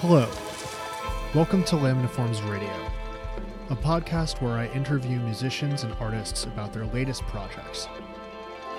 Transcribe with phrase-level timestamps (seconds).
[0.00, 0.28] Hello.
[1.34, 2.72] Welcome to Laminiforms Radio,
[3.68, 7.88] a podcast where I interview musicians and artists about their latest projects.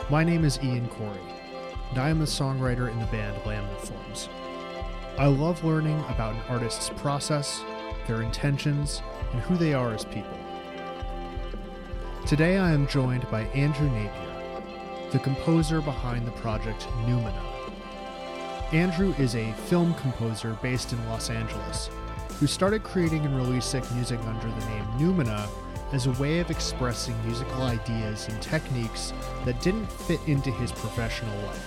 [0.09, 1.20] My name is Ian Corey,
[1.89, 4.29] and I am a songwriter in the band Laminiforms.
[5.18, 7.65] I love learning about an artist's process,
[8.07, 9.01] their intentions,
[9.33, 10.39] and who they are as people.
[12.27, 17.48] Today I am joined by Andrew Napier, the composer behind the project Numina.
[18.72, 21.90] Andrew is a film composer based in Los Angeles
[22.40, 25.48] who started creating and releasing music under the name Numina
[25.92, 29.12] as a way of expressing musical ideas and techniques
[29.44, 31.66] that didn't fit into his professional life.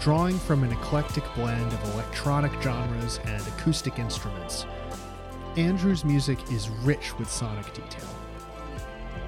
[0.00, 4.66] Drawing from an eclectic blend of electronic genres and acoustic instruments,
[5.56, 8.08] Andrew's music is rich with sonic detail.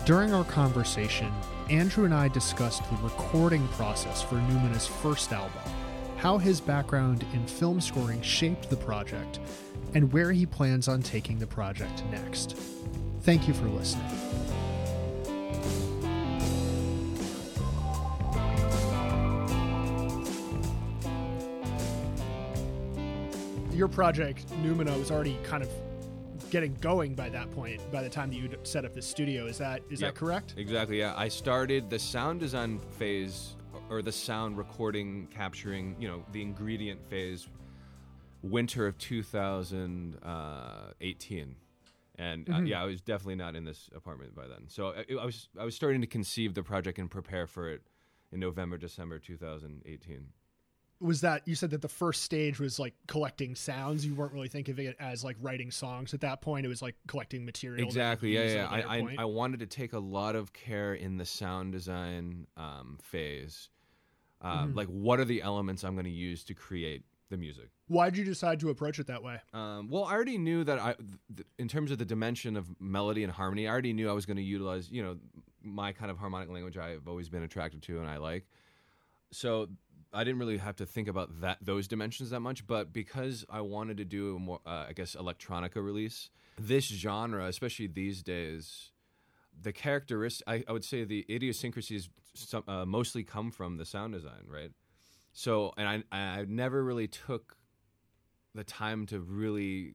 [0.04, 1.32] During our conversation,
[1.70, 5.62] Andrew and I discussed the recording process for Numina's first album,
[6.26, 9.38] how his background in film scoring shaped the project,
[9.94, 12.56] and where he plans on taking the project next.
[13.20, 14.04] Thank you for listening.
[23.70, 25.70] Your project, Numina, was already kind of
[26.50, 29.58] getting going by that point by the time that you set up the studio is
[29.58, 30.14] that is Yep.
[30.14, 30.98] that correct Exactly.
[30.98, 33.54] Yeah, I started the sound design phase
[33.88, 37.48] or the sound recording, capturing, you know, the ingredient phase,
[38.42, 41.56] winter of 2018,
[42.18, 42.68] and uh, Mhm.
[42.68, 44.68] yeah, I was definitely not in this apartment by then.
[44.68, 47.82] So I, I was I was starting to conceive the project and prepare for it
[48.32, 50.28] in November, December 2018.
[50.98, 54.48] was that you said that the first stage was like collecting sounds you weren't really
[54.48, 57.86] thinking of it as like writing songs at that point it was like collecting material
[57.86, 58.34] Exactly.
[58.34, 58.86] Yeah, yeah.
[58.88, 59.16] I, I.
[59.18, 63.68] I wanted to take a lot of care in the sound design um, phase.
[64.40, 64.74] Uh, Mhm.
[64.74, 67.70] Like, what are the elements I'm going to use to create the music?
[67.88, 70.78] why did you decide to approach it that way Um, well, I already knew that
[70.80, 70.94] I,
[71.34, 74.26] th- in terms of the dimension of melody and harmony, I already knew I was
[74.26, 75.18] going to utilize, you know,
[75.62, 78.44] my kind of harmonic language I've always been attracted to and I like.
[79.30, 79.68] So
[80.12, 82.66] I didn't really have to think about that those dimensions that much.
[82.66, 87.46] But because I wanted to do a more, uh, I guess, electronica release, this genre,
[87.46, 88.90] especially these days,
[89.60, 94.12] the characteristics, I, I would say the idiosyncrasies some, uh, mostly come from the sound
[94.12, 94.70] design, right?
[95.32, 97.56] So, and I, I never really took
[98.54, 99.94] the time to really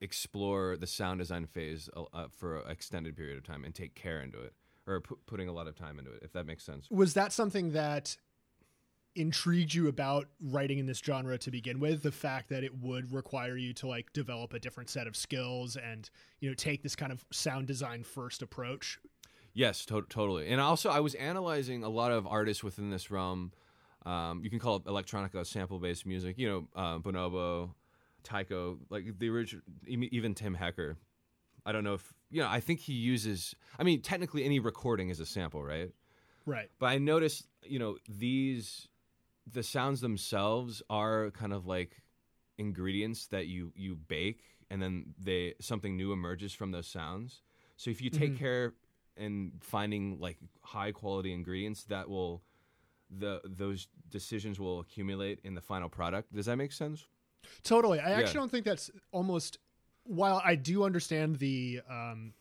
[0.00, 3.94] explore the sound design phase uh, uh, for an extended period of time and take
[3.94, 4.54] care into it
[4.86, 7.32] or pu- putting a lot of time into it if that makes sense was that
[7.32, 8.16] something that
[9.18, 13.12] intrigued you about writing in this genre to begin with the fact that it would
[13.12, 16.08] require you to like develop a different set of skills and
[16.40, 18.98] you know take this kind of sound design first approach?
[19.52, 20.48] Yes to- totally.
[20.48, 23.52] And also i was analyzing a lot of artists within this realm
[24.06, 27.70] um, you can call it electronica sample based music you know uh, bonobo
[28.22, 30.96] tycho like the original even tim hecker.
[31.66, 35.10] I don't know if you know i think he uses i mean technically any recording
[35.10, 35.90] is a sample right?
[36.48, 36.70] Right.
[36.78, 38.88] But I noticed, you know, these
[39.52, 42.02] the sounds themselves are kind of like
[42.58, 47.42] ingredients that you you bake and then they something new emerges from those sounds.
[47.76, 48.38] So if you take Mhm.
[48.38, 48.74] care
[49.16, 52.42] in finding like high quality ingredients that will
[53.10, 56.34] the those decisions will accumulate in the final product.
[56.34, 57.06] Does that make sense?
[57.62, 58.00] Totally.
[58.00, 58.18] I Yeah.
[58.18, 59.58] actually don't think that's almost.
[60.04, 62.34] While I do understand the um,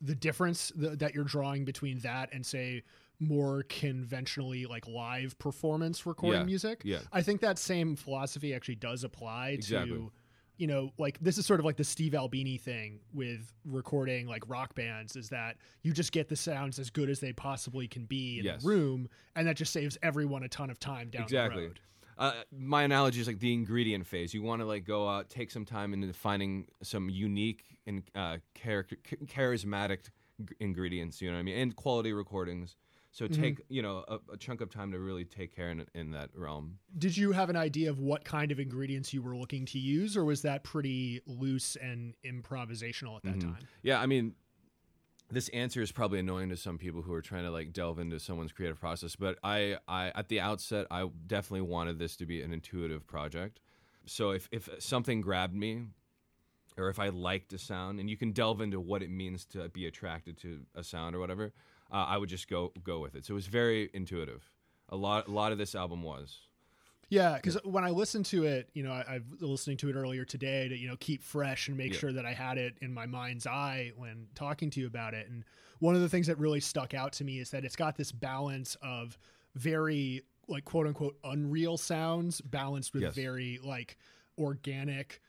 [0.00, 2.82] the difference th- that you're drawing between that and say
[3.20, 6.46] more conventionally like live performance recording Yeah.
[6.46, 7.00] music, Yeah.
[7.12, 9.96] I think that same philosophy actually does apply Exactly.
[9.96, 10.12] to.
[10.56, 14.48] You know, like this is sort of like the Steve Albini thing with recording like
[14.48, 18.04] rock bands is that you just get the sounds as good as they possibly can
[18.04, 18.62] be in Yes.
[18.62, 21.62] the room, and that just saves everyone a ton of time down Exactly.
[21.62, 21.80] the road.
[22.16, 24.32] Uh, my analogy is like the ingredient phase.
[24.32, 28.38] You want to like go out, take some time into finding some unique and uh,
[28.54, 30.04] character, charismatic
[30.44, 31.20] g- ingredients.
[31.20, 32.76] You know what I mean, and quality recordings.
[33.14, 33.42] So Mm-hmm.
[33.42, 36.30] take you know a, a chunk of time to really take care in in that
[36.34, 36.78] realm.
[36.98, 40.16] Did you have an idea of what kind of ingredients you were looking to use,
[40.16, 43.54] or was that pretty loose and improvisational at that Mhm.
[43.54, 43.68] time?
[43.84, 44.34] Yeah, I mean,
[45.30, 48.18] this answer is probably annoying to some people who are trying to like delve into
[48.18, 52.42] someone's creative process, but I, I at the outset, I definitely wanted this to be
[52.42, 53.60] an intuitive project.
[54.06, 55.86] So if if something grabbed me,
[56.76, 59.68] or if I liked a sound, and you can delve into what it means to
[59.68, 61.52] be attracted to a sound or whatever,
[61.94, 63.24] uh, I would just go go with it.
[63.24, 64.50] So it was very intuitive.
[64.88, 66.38] A lot a lot of this album was.
[67.10, 69.94] Yeah, because when I listened to it, you know, I, I was listening to it
[69.94, 71.98] earlier today to you know keep fresh and make Yeah.
[72.00, 75.28] sure that I had it in my mind's eye when talking to you about it.
[75.28, 75.44] And
[75.78, 78.10] one of the things that really stuck out to me is that it's got this
[78.10, 79.16] balance of
[79.54, 83.14] very like quote unquote unreal sounds balanced with Yes.
[83.14, 83.96] very like
[84.36, 85.20] organic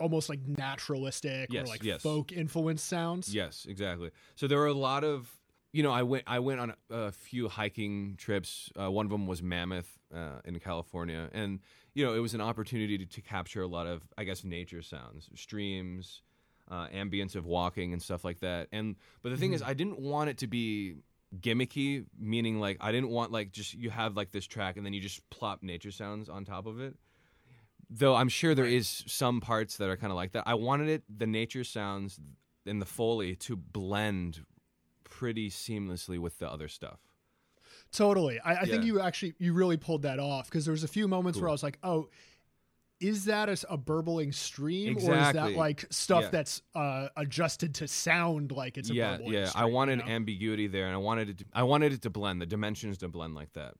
[0.00, 2.02] almost like naturalistic Yes, or like yes.
[2.02, 3.34] folk influenced sounds.
[3.34, 4.10] Yes, exactly.
[4.36, 5.30] So there were a lot of
[5.72, 8.70] you know I went I went on a, a few hiking trips.
[8.80, 11.60] Uh, one of them was Mammoth uh, in California, and
[11.94, 14.82] you know it was an opportunity to, to capture a lot of I guess nature
[14.82, 16.22] sounds, streams,
[16.70, 18.68] uh, ambience of walking and stuff like that.
[18.72, 20.96] And but the thing is, I didn't want it to be
[21.38, 24.92] gimmicky, meaning like I didn't want like just you have like this track and then
[24.92, 26.96] you just plop nature sounds on top of it.
[27.90, 30.44] Though I'm sure there is some parts that are kind of like that.
[30.46, 32.18] I wanted it the nature sounds
[32.66, 34.44] and the foley to blend
[35.18, 37.00] pretty seamlessly with the other stuff.
[37.90, 38.38] Totally.
[38.40, 41.08] I, I think you actually you really pulled that off because there was a few
[41.08, 42.08] moments where I was like, oh.
[43.00, 46.30] Is that a burbling stream, or is that like stuff Yeah.
[46.30, 49.44] that's uh, adjusted to sound like it's a yeah, yeah.
[49.46, 49.62] stream?
[49.62, 50.10] I wanted you know?
[50.10, 51.38] ambiguity there, and I wanted it.
[51.38, 53.74] To, I wanted it to blend the dimensions to blend like that.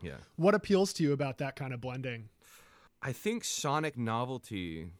[0.00, 0.18] Yeah.
[0.36, 2.28] What appeals to you about that kind of blending?
[3.02, 4.90] I think sonic novelty,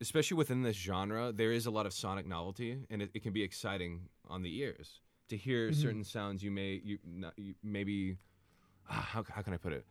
[0.00, 3.32] especially within this genre, there is a lot of sonic novelty, and it, it can
[3.32, 5.82] be exciting on the ears to hear Mm-hmm.
[5.82, 8.16] certain sounds you may you, not, you maybe
[8.88, 9.84] ah, how how can I put it?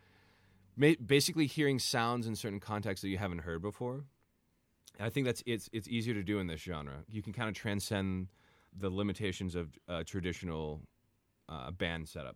[0.76, 4.06] Ma- basically, hearing sounds in certain contexts that you haven't heard before.
[5.00, 7.04] I think that's it's it's easier to do in this genre.
[7.10, 8.28] You can kind of transcend
[8.80, 10.82] the limitations of uh, traditional
[11.50, 12.36] uh, band setup.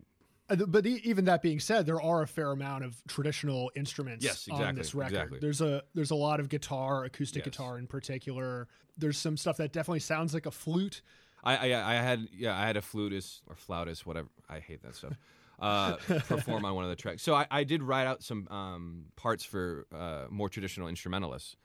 [0.52, 4.48] Uh, But even that being said, there are a fair amount of traditional instruments Yes,
[4.50, 5.14] on this record.
[5.14, 5.38] exactly.
[5.40, 7.52] There's a there's a lot of guitar, acoustic Yes.
[7.52, 8.68] guitar in particular.
[8.98, 11.02] There's some stuff that definitely sounds like a flute.
[11.44, 14.94] I, I I had yeah I had a flutist or flautist whatever I hate that
[14.94, 15.14] stuff
[15.58, 15.96] uh,
[16.28, 17.22] perform on one of the tracks.
[17.22, 21.56] So I, I did write out some um, parts for uh, more traditional instrumentalists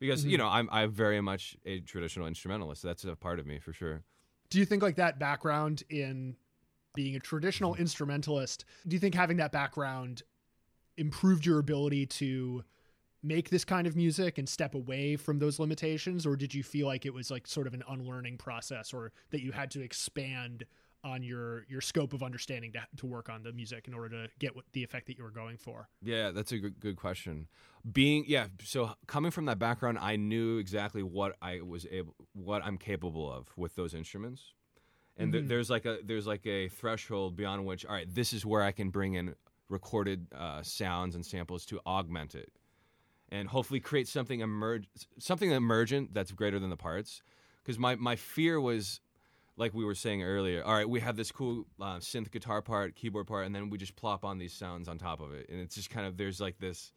[0.00, 2.82] because you know I'm I'm very much a traditional instrumentalist.
[2.82, 4.02] So That's a part of me for sure.
[4.48, 6.34] Do you think like that background in
[6.94, 10.22] being a traditional instrumentalist, do you think having that background
[10.96, 12.62] improved your ability to
[13.22, 16.26] make this kind of music and step away from those limitations?
[16.26, 19.42] Or did you feel like it was like sort of an unlearning process or that
[19.42, 20.64] you had to expand
[21.02, 24.30] on your your scope of understanding to, to work on the music in order to
[24.38, 25.88] get what the effect that you were going for?
[26.02, 27.48] Yeah, that's a good, good question.
[27.90, 32.62] Being yeah, so coming from that background, I knew exactly what I was able, what
[32.64, 34.52] I'm capable of with those instruments,
[35.20, 38.44] and th- there's like a there's like a threshold beyond which, all right, this is
[38.44, 39.34] where I can bring in
[39.68, 42.50] recorded uh, sounds and samples to augment it,
[43.30, 44.88] and hopefully create something emerge
[45.18, 47.22] something emergent that's greater than the parts.
[47.62, 49.00] Because my my fear was
[49.56, 52.94] like we were saying earlier, all right, we have this cool uh, synth guitar part,
[52.94, 55.60] keyboard part, and then we just plop on these sounds on top of it, and
[55.60, 56.92] it's just kind of there's like this.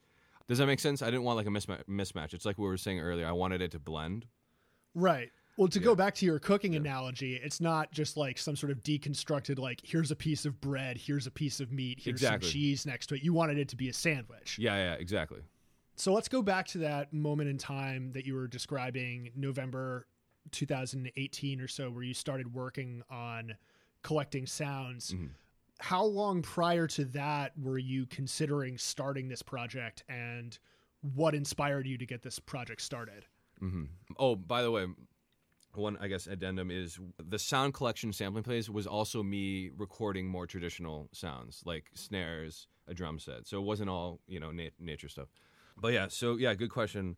[0.48, 1.02] Does that make sense?
[1.02, 2.34] I didn't want like a misma- mismatch.
[2.34, 3.26] It's like we were saying earlier.
[3.26, 4.26] I wanted it to blend.
[4.96, 8.72] right well to go back to your cooking analogy it's not just like some sort
[8.72, 12.48] of deconstructed like here's a piece of bread here's a piece of meat here's Exactly.
[12.48, 15.40] some cheese next to it you wanted it to be a sandwich Yeah, yeah, exactly.
[15.96, 20.08] So let's go back to that moment in time that you were describing, November
[20.52, 23.54] 2018 or so, where you started working on
[24.02, 25.12] collecting sounds.
[25.14, 25.28] Mm-hmm.
[25.80, 30.58] How long prior to that were you considering starting this project, and
[31.14, 33.26] what inspired you to get this project started?
[34.18, 34.88] Oh, by the way,
[35.78, 40.48] one I guess addendum is the sound collection sampling plays was also me recording more
[40.48, 43.48] traditional sounds like snares, a drum set.
[43.48, 45.28] So it wasn't all you know na- nature stuff.
[45.78, 47.18] But yeah, so yeah, good question.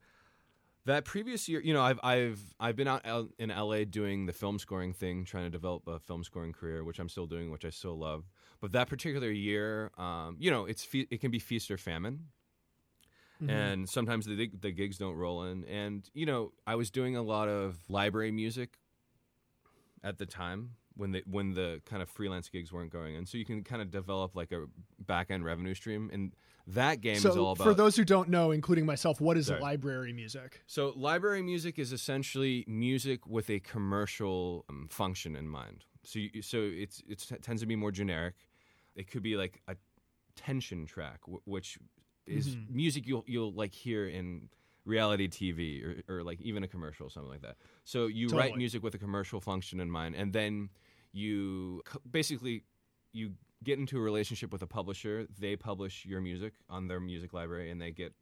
[0.86, 4.34] That previous year, you know, I've I've I've been out out in LA doing the
[4.34, 7.66] film scoring thing, trying to develop a film scoring career, which I'm still doing, which
[7.66, 8.26] I still love.
[8.62, 12.26] But that particular year, um, you know, it's fe- it can be feast or famine
[13.48, 15.64] and sometimes the the gigs don't roll in.
[15.66, 18.78] And you know, I was doing a lot of library music
[20.04, 23.26] at the time when the when the kind of freelance gigs weren't going in.
[23.26, 24.66] So you can kind of develop like a
[25.00, 26.34] back end revenue stream, and
[26.68, 27.64] that game is all So, about.
[27.64, 29.62] for those who don't know, including myself, what is Sorry.
[29.62, 30.64] library music?
[30.68, 35.86] So library music is essentially music with a commercial um, function in mind.
[36.04, 38.36] So you, so it's it's, it tends to be more generic.
[38.96, 39.76] It could be like a
[40.36, 41.78] tension track, w- which
[42.28, 44.50] is music you'll you'll like hear in
[44.86, 47.56] reality TV or, or like even a commercial or something like that.
[47.84, 50.70] So you write music with a commercial function in mind, and then
[51.12, 52.64] you basically
[53.14, 55.28] you get into a relationship with a publisher.
[55.40, 58.14] They publish your music on their music library, and they get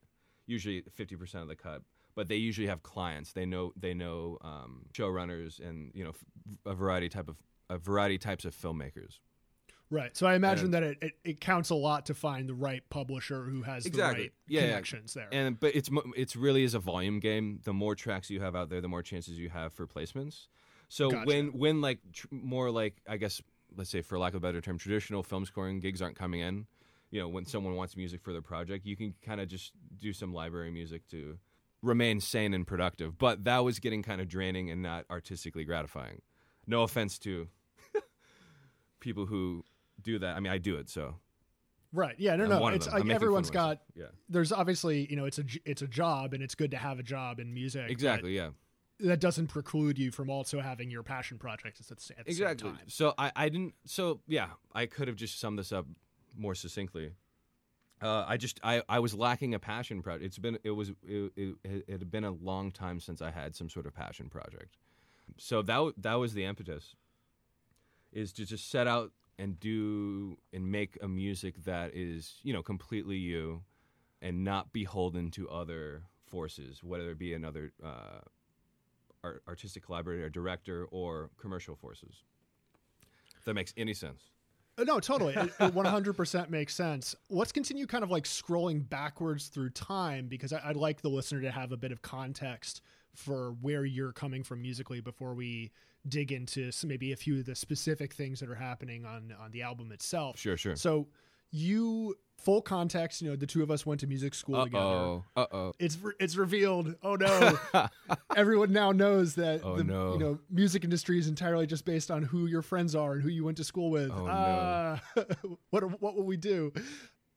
[0.46, 1.82] usually fifty percent of the cut.
[2.16, 3.34] But they usually have clients.
[3.34, 6.24] They know they know um, showrunners and you know f-
[6.66, 7.38] a variety type of
[7.70, 9.20] a variety types of filmmakers.
[9.90, 10.16] Right.
[10.18, 13.44] So I imagine that it, it, it counts a lot to find the right publisher
[13.44, 14.16] who has Exactly.
[14.16, 14.68] the right Yeah, yeah.
[14.70, 15.28] connections there.
[15.32, 17.60] And but it's it's really is a volume game.
[17.64, 20.48] The more tracks you have out there, the more chances you have for placements.
[20.90, 21.26] So Gotcha.
[21.26, 23.42] when when like tr- more like I guess
[23.76, 26.66] let's say for lack of a better term, traditional film scoring gigs aren't coming in.
[27.12, 30.14] You know, when someone wants music for their project, you can kind of just do
[30.14, 31.38] some library music to
[31.84, 33.20] remain sane and productive.
[33.20, 36.24] But that was getting kind of draining and not artistically gratifying.
[36.66, 37.50] No offense to
[39.00, 39.64] people who
[40.02, 40.36] do that.
[40.36, 41.16] I mean, I do it, so
[41.94, 42.16] Right.
[42.18, 42.36] Yeah.
[42.36, 42.46] No.
[42.46, 42.68] I'm No.
[42.70, 43.82] It's like everyone's got.
[43.96, 47.00] yeah, There's obviously you know it's a it's a job and it's good to have
[47.00, 47.90] a job in music.
[47.90, 48.50] exactly, yeah.
[49.00, 52.70] That doesn't preclude you from also having your passion projects at the, at the exactly.
[52.70, 52.86] same time.
[52.90, 53.74] So I, I didn't.
[53.86, 55.86] So yeah, I could have just summed this up
[56.36, 57.12] more succinctly.
[58.02, 60.26] Uh, I just I, I was lacking a passion project.
[60.26, 63.56] It's been it was it, it, it had been a long time since I had
[63.56, 64.78] some sort of passion project.
[65.38, 66.96] So that that was the impetus.
[68.12, 72.64] Is to just set out and do and make a music that is you know
[72.64, 73.62] completely you,
[74.22, 78.20] and not beholden to other forces, whether it be another uh,
[79.24, 82.24] art, artistic collaborator, or director, or commercial forces.
[83.38, 84.24] If that makes any sense.
[84.78, 85.34] Uh, No, totally.
[85.34, 87.16] It, it 100% makes sense.
[87.30, 91.52] Let's continue kind of like scrolling backwards through time because I'd like the listener to
[91.52, 92.82] have a bit of context
[93.14, 95.72] for where you're coming from musically before we
[96.08, 99.52] dig into some, maybe a few of the specific things that are happening on on
[99.52, 100.38] the album itself.
[100.40, 100.76] Sure, sure.
[100.76, 101.08] So
[101.52, 104.84] you full context, you know, the two of us went to music school Uh together.
[104.84, 105.24] oh.
[105.36, 105.74] Uh oh.
[105.80, 106.96] It's re- it's revealed.
[107.04, 107.58] Oh no!
[108.36, 110.14] Everyone now knows that Oh, the no.
[110.14, 113.30] you know music industry is entirely just based on who your friends are and who
[113.30, 114.12] you went to school with.
[114.12, 114.32] Oh, no.
[114.32, 115.02] Ah,
[115.70, 116.74] what what will we do?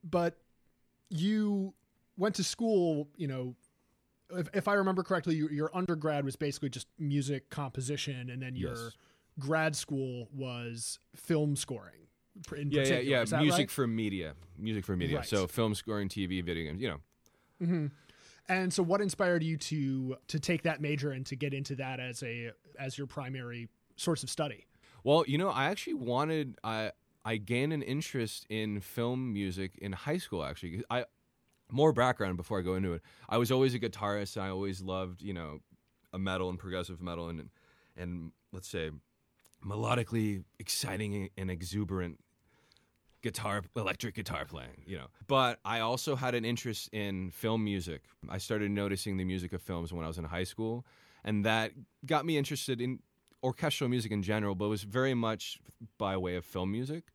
[0.03, 0.35] But
[1.09, 1.73] you
[2.17, 3.07] went to school.
[3.15, 3.55] You know,
[4.31, 8.55] if, if I remember correctly, your, your undergrad was basically just music composition, and then
[8.55, 8.91] your Yes.
[9.39, 11.93] grad school was film scoring.
[12.55, 13.39] In Yeah, yeah, yeah.
[13.39, 13.71] Music right?
[13.71, 14.35] for media.
[14.57, 15.17] Music for media.
[15.17, 15.27] Right.
[15.27, 16.81] So film scoring, TV, video games.
[16.81, 16.99] You know.
[17.61, 17.85] Mm-hmm.
[18.49, 21.99] And so, what inspired you to to take that major and to get into that
[21.99, 24.65] as a as your primary source of study?
[25.03, 26.91] Well, you know, I actually wanted I
[27.25, 30.45] I gained an interest in film music in high school.
[30.45, 31.05] Actually, I
[31.71, 33.01] more background before I go into it.
[33.27, 34.39] I was always a guitarist.
[34.39, 35.59] I always loved you know
[36.13, 37.49] a metal and progressive metal and
[37.95, 38.91] and let's say
[39.65, 42.19] melodically exciting and exuberant
[43.23, 48.03] guitar electric guitar playing you know but i also had an interest in film music
[48.29, 50.85] i started noticing the music of films when i was in high school
[51.23, 51.71] and that
[52.05, 52.99] got me interested in
[53.43, 55.59] orchestral music in general but it was very much
[55.97, 57.05] by way of film music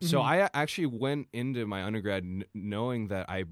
[0.00, 0.28] so mm-hmm.
[0.28, 3.44] I actually went into my undergrad kn- knowing that i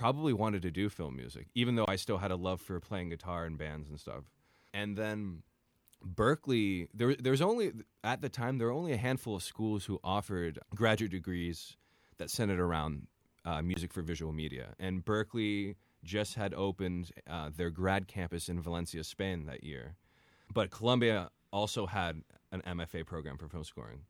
[0.00, 3.08] probably wanted to do film music even though i still had a love for playing
[3.10, 4.24] guitar and bands and stuff.
[4.72, 5.42] And then
[6.04, 10.00] Berklee, there there's only at the time there were only a handful of schools who
[10.02, 11.76] offered graduate degrees
[12.18, 13.06] that centered around
[13.44, 18.60] uh, music for visual media, and Berklee just had opened uh, their grad campus in
[18.60, 19.96] Valencia, Spain that year.
[20.52, 24.00] But Columbia also had an MFA program for film scoring,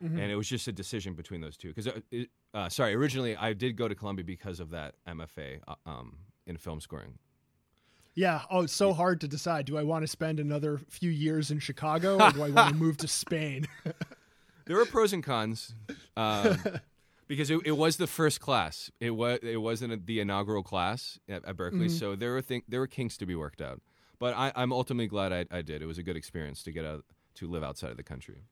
[0.00, 1.72] and it was just a decision between those two.
[1.74, 2.24] Because, uh,
[2.54, 6.56] uh, sorry, originally I did go to Columbia because of that MFA uh, um, in
[6.56, 7.18] film scoring.
[8.14, 8.42] Yeah.
[8.50, 9.64] Oh, it's so hard to decide.
[9.66, 12.74] Do I want to spend another few years in Chicago or do I want to
[12.74, 13.68] move to Spain?
[14.66, 15.74] there were pros and cons
[16.16, 16.58] um,
[17.28, 18.90] because it, it was the first class.
[18.98, 22.80] It was it wasn't the inaugural class at, at Berklee, so there were th- there
[22.80, 23.80] were kinks to be worked out.
[24.18, 25.80] But I, I'm ultimately glad I, I did.
[25.80, 27.04] It was a good experience to get out
[27.36, 28.42] to live outside of the country.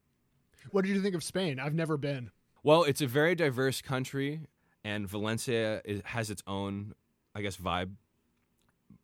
[0.70, 1.58] What did you think of Spain?
[1.58, 2.30] I've never been.
[2.62, 4.40] Well, it's a very diverse country,
[4.84, 6.94] and Valencia is, has its own,
[7.34, 7.92] I guess, vibe.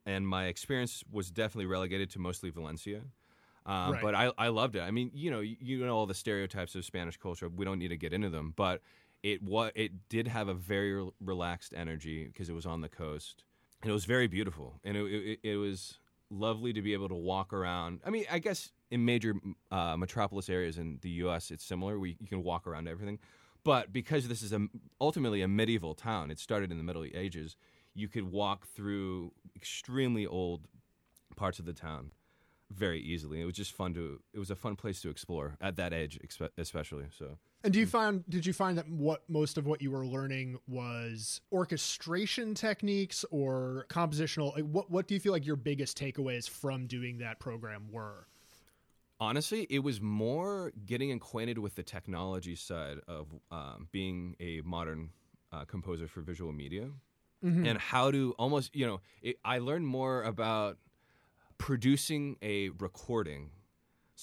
[0.04, 3.02] And my experience was definitely relegated to mostly Valencia.
[3.64, 4.02] Um, Right.
[4.02, 4.80] But I, I loved it.
[4.80, 7.48] I mean, you know, you, know all the stereotypes of Spanish culture.
[7.48, 8.82] We don't need to get into them, but
[9.22, 13.44] it wa- it did have a very relaxed energy because it was on the coast,
[13.80, 15.98] and it was very beautiful, and it, it, it was
[16.32, 18.00] lovely to be able to walk around.
[18.04, 19.34] I mean, I guess in major
[19.70, 21.98] uh, metropolis areas in the U.S., it's similar.
[21.98, 23.18] We you can walk around everything,
[23.64, 24.66] but because this is a,
[25.00, 27.56] ultimately a medieval town, it started in the Middle Ages.
[27.94, 30.66] You could walk through extremely old
[31.36, 32.12] parts of the town
[32.70, 33.40] very easily.
[33.40, 34.20] It was just fun to.
[34.32, 36.18] It was a fun place to explore at that age,
[36.56, 37.04] especially.
[37.16, 37.38] So.
[37.64, 40.58] And do you find did you find that what most of what you were learning
[40.66, 44.54] was orchestration techniques or compositional?
[44.54, 48.26] Like what what do you feel like your biggest takeaways from doing that program were?
[49.20, 55.10] Honestly, it was more getting acquainted with the technology side of um, being a modern
[55.52, 56.88] uh, composer for visual media
[57.66, 60.78] and how to almost, you know, it, I learned more about
[61.58, 63.50] producing a recording.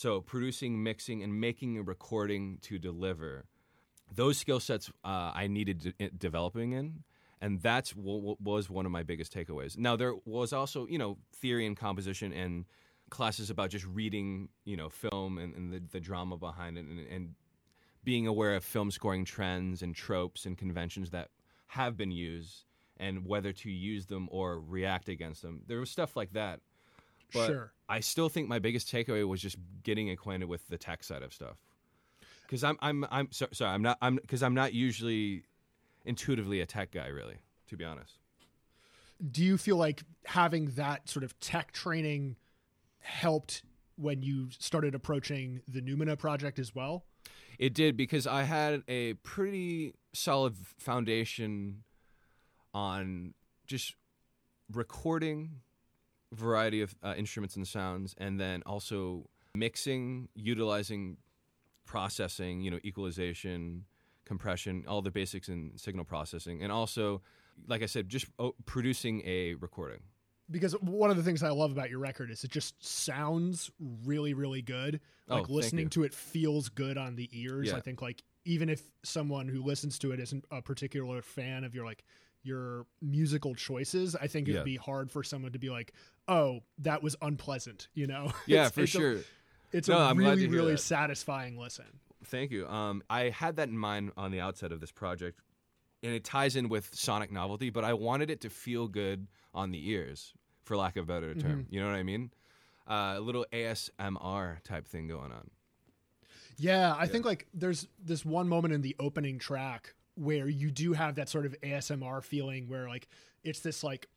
[0.01, 3.43] So, producing, mixing, and making a recording to deliver.
[4.09, 7.03] Those skill sets uh, I needed de- developing in.
[7.41, 9.77] And that's what was one of my biggest takeaways.
[9.77, 12.63] Now, there was also, you know, theory and composition and
[13.09, 17.05] classes about just reading, you know, film and, and the, the drama behind it and,
[17.05, 17.35] and
[18.05, 21.27] being aware of film scoring trends and tropes and conventions that
[21.67, 22.63] have been used
[22.95, 25.63] and whether to use them or react against them.
[25.67, 26.61] There was stuff like that.
[27.33, 27.71] But Sure.
[27.87, 31.33] I still think my biggest takeaway was just getting acquainted with the tech side of
[31.33, 31.57] stuff.
[32.43, 35.43] Because I'm I'm I'm so, sorry I'm not I'm because I'm not usually
[36.05, 38.17] intuitively a tech guy really to be honest.
[39.31, 42.37] Do you feel like having that sort of tech training
[42.99, 43.63] helped
[43.95, 47.05] when you started approaching the Numina project as well?
[47.59, 51.83] It did because I had a pretty solid foundation
[52.73, 53.33] on
[53.67, 53.95] just
[54.71, 55.59] recording
[56.33, 61.17] variety of uh, instruments and sounds and then also mixing utilizing
[61.85, 63.83] processing you know equalization
[64.25, 67.21] compression all the basics in signal processing and also
[67.67, 69.99] like i said just oh, producing a recording
[70.51, 73.69] because one of the things I love about your record is it just sounds
[74.03, 74.99] really, really good.
[75.29, 77.67] Oh, Like thank listening to it feels good on the ears.
[77.67, 77.75] Yeah.
[77.75, 81.75] I think like even if someone who listens to it isn't a particular fan of
[81.75, 82.03] your like
[82.43, 85.93] your musical choices, I think it'd be hard for someone to be like,
[86.27, 88.31] "Oh, that was unpleasant," you know?
[88.47, 89.17] yeah It's- for it's a- sure
[89.71, 90.77] it's No, a I'm really, really that.
[90.79, 91.85] satisfying listen.
[92.25, 92.67] Thank you.
[92.67, 95.39] Um, I had that in mind on the outset of this project,
[96.03, 97.69] and it ties in with sonic novelty.
[97.69, 101.33] But I wanted it to feel good on the ears, for lack of a better
[101.35, 101.67] term.
[101.69, 102.31] You know what I mean?
[102.87, 105.49] Uh, a little ASMR type thing going on.
[106.57, 110.93] Yeah, I think like there's this one moment in the opening track where you do
[110.93, 113.07] have that sort of ASMR feeling where like
[113.43, 114.07] it's this like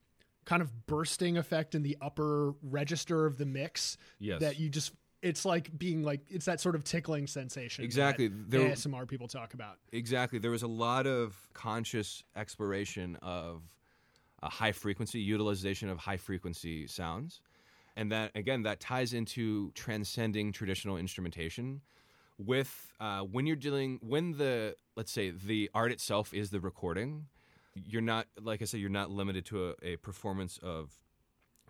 [0.44, 4.40] kind of bursting effect in the upper register of the mix Yes.
[4.40, 4.92] that you just
[5.22, 8.26] it's like being like it's that sort of tickling sensation Exactly.
[8.26, 9.78] that There- ASMR people talk about.
[9.92, 10.40] Exactly.
[10.40, 13.62] There was a lot of conscious exploration of
[14.42, 17.40] a high frequency utilization of high frequency sounds.
[17.94, 21.82] And that again that ties into transcending traditional instrumentation
[22.38, 27.26] with uh, when you're dealing when the let's say the art itself is the recording
[27.74, 30.90] you're not like i said you're not limited to a, a performance of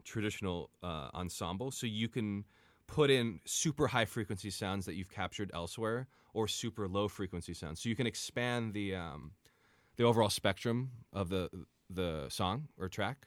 [0.04, 1.70] traditional uh, ensemble.
[1.70, 2.44] So you can
[2.87, 7.81] put in super high frequency sounds that you've captured elsewhere or super low frequency sounds.
[7.81, 9.33] So you can expand the um,
[9.96, 11.48] the overall spectrum of the
[11.88, 13.27] the song or track.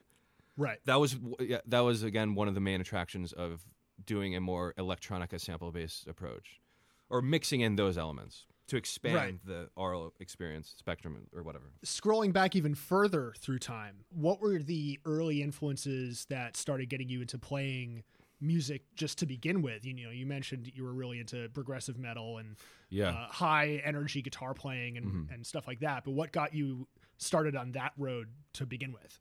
[0.58, 0.80] Right.
[0.86, 3.66] that was yeah, that was again one of the main attractions of
[4.06, 6.62] doing a more electronica sample based approach
[7.10, 9.46] or mixing in those elements to expand Right.
[9.46, 15.00] the aural experience spectrum or whatever Scrolling back even further through time, what were the
[15.06, 18.04] early influences that started getting you into playing
[18.42, 19.86] music just to begin with?
[19.86, 22.56] You know, you mentioned you were really into progressive metal and
[22.90, 25.34] yeah uh, high energy guitar playing and, Mm-hmm.
[25.34, 26.04] and stuff like that.
[26.04, 26.88] But what got you
[27.18, 29.20] started on that road to begin with?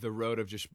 [0.00, 0.66] the road of just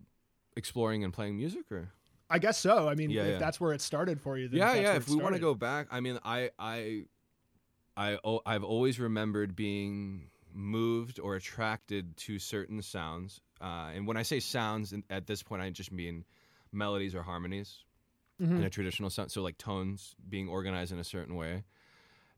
[0.56, 1.90] exploring and playing music or
[2.30, 2.88] I guess so.
[2.88, 3.40] I mean, Yeah, if yeah.
[3.40, 5.88] that's where it started for you, then yeah yeah if we want to go back
[5.92, 7.04] i mean i i
[7.98, 14.24] i i've always remembered being moved or attracted to certain sounds uh, and when i
[14.24, 16.24] say sounds at this point i just mean
[16.72, 17.84] melodies or harmonies
[18.42, 18.56] Mm-hmm.
[18.58, 19.34] in a traditional sense.
[19.34, 21.64] so like tones being organized in a certain way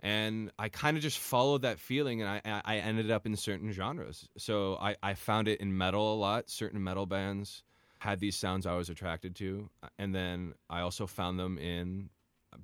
[0.01, 3.35] and i kind of just followed that feeling and I, I I ended up in
[3.35, 7.63] certain genres so I, I found it in metal a lot certain metal bands
[8.01, 12.09] had these sounds i was attracted to and then i also found them in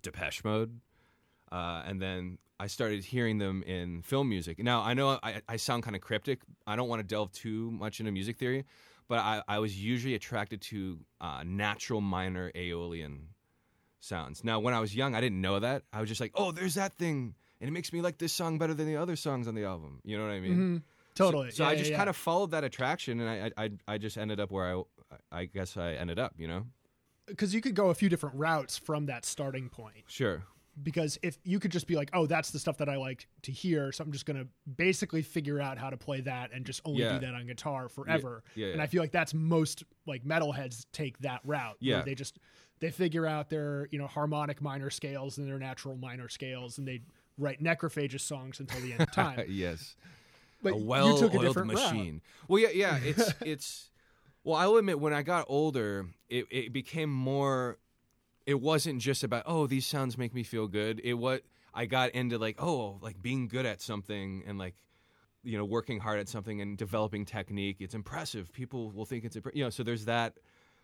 [0.02, 0.80] depeche mode
[1.52, 5.58] uh, and then i started hearing them in film music now i know i, I
[5.58, 8.66] sound kind of cryptic i don't want to delve too much into music theory
[9.08, 13.30] but i, I was usually attracted to uh, natural minor aeolian
[14.00, 14.44] sounds.
[14.44, 15.82] Now, when I was young, I didn't know that.
[15.92, 18.58] I was just like, "Oh, there's that thing," and it makes me like this song
[18.58, 20.00] better than the other songs on the album.
[20.06, 20.58] You know what I mean?
[20.58, 20.82] Mhm.
[21.16, 21.52] Totally.
[21.52, 21.98] So Yeah, I yeah, just yeah.
[21.98, 24.82] kind of followed that attraction, and I, I I just ended up where I
[25.32, 26.34] I guess I ended up.
[26.38, 26.66] You know?
[27.28, 30.06] because you could go a few different routes from that starting point.
[30.08, 30.44] Sure.
[30.82, 33.52] Because if you could just be like, "Oh, that's the stuff that I like to
[33.52, 34.46] hear," so I'm just gonna
[34.78, 37.14] basically figure out how to play that and just only Yeah.
[37.20, 38.44] do that on guitar forever.
[38.56, 38.84] yeah, And yeah.
[38.84, 41.78] I feel like that's most like metalheads take that route.
[41.80, 42.02] Yeah.
[42.04, 42.38] they just
[42.80, 46.88] they figure out their you know harmonic minor scales and their natural minor scales, and
[46.88, 47.02] they
[47.40, 49.44] write necrophagous songs until the end of time.
[49.50, 49.96] yes.
[50.62, 51.92] But a you well-oiled took a different route.
[51.94, 52.22] machine.
[52.48, 52.98] Well, yeah, yeah.
[53.04, 53.90] It's it's.
[54.48, 57.80] Well, I'll admit, when I got older, it, it became more.
[58.46, 61.02] It wasn't just about oh these sounds make me feel good.
[61.04, 64.76] It what I got into like oh like being good at something and like
[65.44, 67.82] you know working hard at something and developing technique.
[67.82, 68.54] It's impressive.
[68.54, 69.70] People will think it's impre- you know.
[69.70, 70.38] So there's that.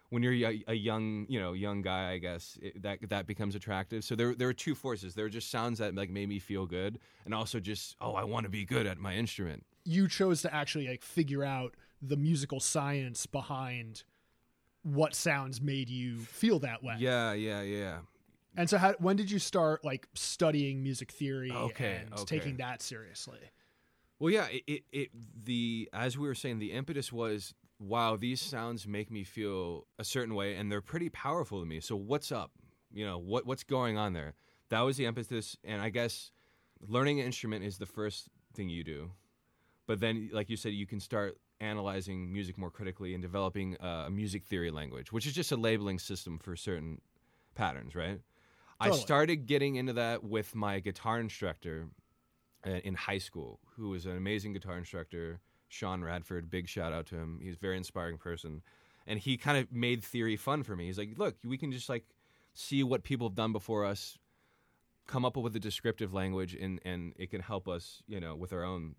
[0.10, 3.56] When you're a, a young, you know, young guy, I guess it, that that becomes
[3.56, 4.04] attractive.
[4.04, 5.16] So there, there are two forces.
[5.16, 8.26] There are just sounds that like made me feel good, and also just oh, I
[8.26, 9.64] want to be good at my instrument.
[9.86, 14.04] you chose to actually like figure out the musical science behind
[14.84, 16.96] what sounds made you feel that way.
[17.00, 18.00] Yeah, yeah, yeah.
[18.56, 22.38] And so, how, when did you start like studying music theory Okay, and okay.
[22.38, 23.40] taking that seriously?
[24.20, 25.10] Well, yeah, it, it, it
[25.46, 30.04] the as we were saying, the impetus was wow, these sounds make me feel a
[30.04, 31.80] certain way, and they're pretty powerful to me.
[31.80, 32.52] So what's up?
[32.92, 34.36] You know, what what's going on there?
[34.70, 36.32] That was the impetus, and I guess
[36.88, 39.12] learning an instrument is the first thing you do,
[39.88, 44.06] but then, like you said, you can start analyzing music more critically and developing uh,
[44.08, 47.02] a music theory language, which is just a labeling system for certain
[47.56, 48.20] patterns, right?
[48.80, 51.88] I started getting into that with my guitar instructor
[52.66, 56.50] uh, in high school, who was an amazing guitar instructor, Sean Radford.
[56.50, 57.40] Big shout out to him.
[57.42, 58.62] He's a very inspiring person,
[59.08, 60.88] and he kind of made theory fun for me.
[60.88, 62.06] He's like, "Look, we can just like
[62.54, 64.18] see what people have done before us,
[65.08, 68.54] come up with a descriptive language, and and it can help us, you know, with
[68.54, 68.96] our own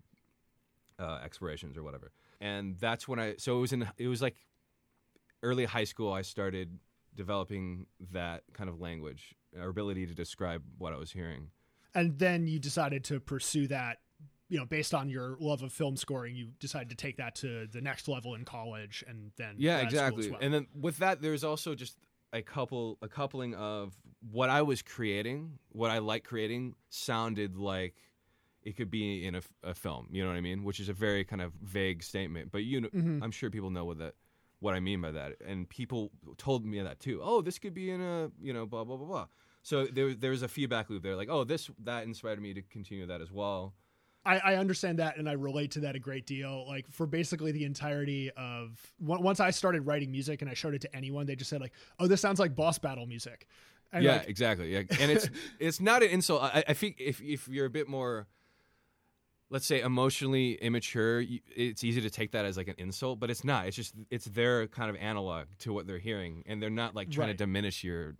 [0.99, 3.35] uh, explorations or whatever." And that's when I.
[3.37, 3.87] So it was in.
[3.97, 4.35] It was like
[5.43, 6.11] early high school.
[6.11, 6.79] I started
[7.15, 11.49] developing that kind of language, our ability to describe what I was hearing.
[11.93, 13.99] And then you decided to pursue that,
[14.49, 17.67] you know, based on your love of film scoring, you decided to take that to
[17.67, 20.31] the next level in college and then Yeah, grad school as exactly.
[20.31, 20.39] well.
[20.41, 21.97] And then with that, there's also just
[22.33, 23.93] a couple, a coupling of
[24.29, 27.95] what I was creating, what I like creating, sounded like
[28.65, 30.07] it could be in a, a, film.
[30.11, 30.63] You know what I mean?
[30.63, 33.23] Which is a very kind of vague statement, but you know, Mhm.
[33.23, 34.15] I'm sure people know what that,
[34.59, 35.33] what I mean by that.
[35.45, 37.21] And people told me that too.
[37.23, 39.27] Oh, this could be in a, you know, blah blah blah blah.
[39.61, 41.15] So there, there was a feedback loop there.
[41.15, 43.75] Like, oh, this that inspired me to continue that as well.
[44.25, 46.67] I, I understand that and I relate to that a great deal.
[46.67, 50.81] Like for basically the entirety of once I started writing music and I showed it
[50.81, 53.47] to anyone, they just said like, "Oh, this sounds like boss battle music."
[53.93, 54.73] And yeah, like, exactly.
[54.73, 56.41] Yeah, and it's it's not an insult.
[56.41, 58.27] I, I think if if you're a bit more,
[59.49, 61.23] let's say, emotionally immature,
[61.55, 63.67] it's easy to take that as like an insult, but it's not.
[63.67, 67.09] It's just it's their kind of analog to what they're hearing, and they're not like
[67.11, 67.37] trying Right.
[67.37, 68.15] to diminish your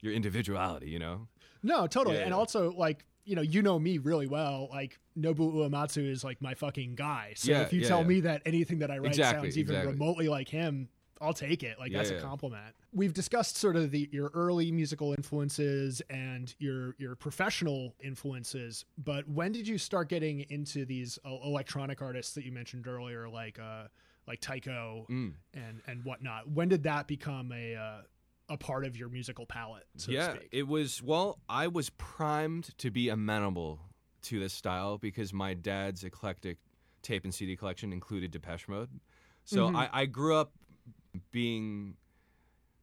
[0.00, 0.90] your individuality.
[0.90, 1.28] You know?
[1.62, 2.16] no, totally.
[2.16, 2.36] Yeah, and yeah.
[2.36, 4.68] also like you know, you know me really well.
[4.70, 7.34] Like Nobu Uematsu is like my fucking guy.
[7.36, 9.92] So Yeah, if you tell me that anything that I write Exactly, sounds even exactly.
[9.92, 10.88] remotely like him,
[11.20, 11.78] I'll take it.
[11.78, 12.74] Like Yeah, that's a compliment.
[12.92, 19.28] We've discussed sort of the your early musical influences and your your professional influences, but
[19.28, 23.84] when did you start getting into these electronic artists that you mentioned earlier, like uh
[24.26, 25.34] like Tycho Mm.
[25.54, 26.50] and and whatnot?
[26.50, 28.00] When did that become a uh,
[28.50, 29.86] a part of your musical palette?
[29.96, 30.48] So yeah, to speak?
[30.52, 31.02] it was.
[31.02, 33.80] Well, I was primed to be amenable
[34.22, 36.58] to this style because my dad's eclectic
[37.02, 38.90] tape and CD collection included Depeche Mode.
[39.44, 39.76] So Mhm.
[39.76, 40.52] I, I grew up
[41.30, 41.94] being,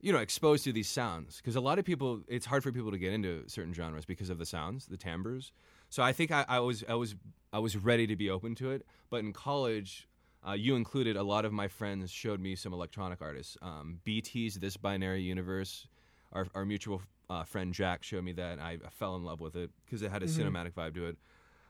[0.02, 2.92] you know, exposed to these sounds because a lot of people, it's hard for people
[2.92, 5.52] to get into certain genres because of the sounds, the timbres.
[5.90, 7.16] So I think I, I was, I was,
[7.54, 8.86] I was ready to be open to it.
[9.10, 10.08] But in college,
[10.48, 13.58] uh, you included, a lot of my friends showed me some electronic artists.
[13.62, 15.88] Um, BT's This Binary Universe,
[16.34, 19.56] our, our mutual uh, friend Jack showed me that, and I, fell in love with
[19.56, 20.42] it because it had a Mhm.
[20.52, 21.18] cinematic vibe to it.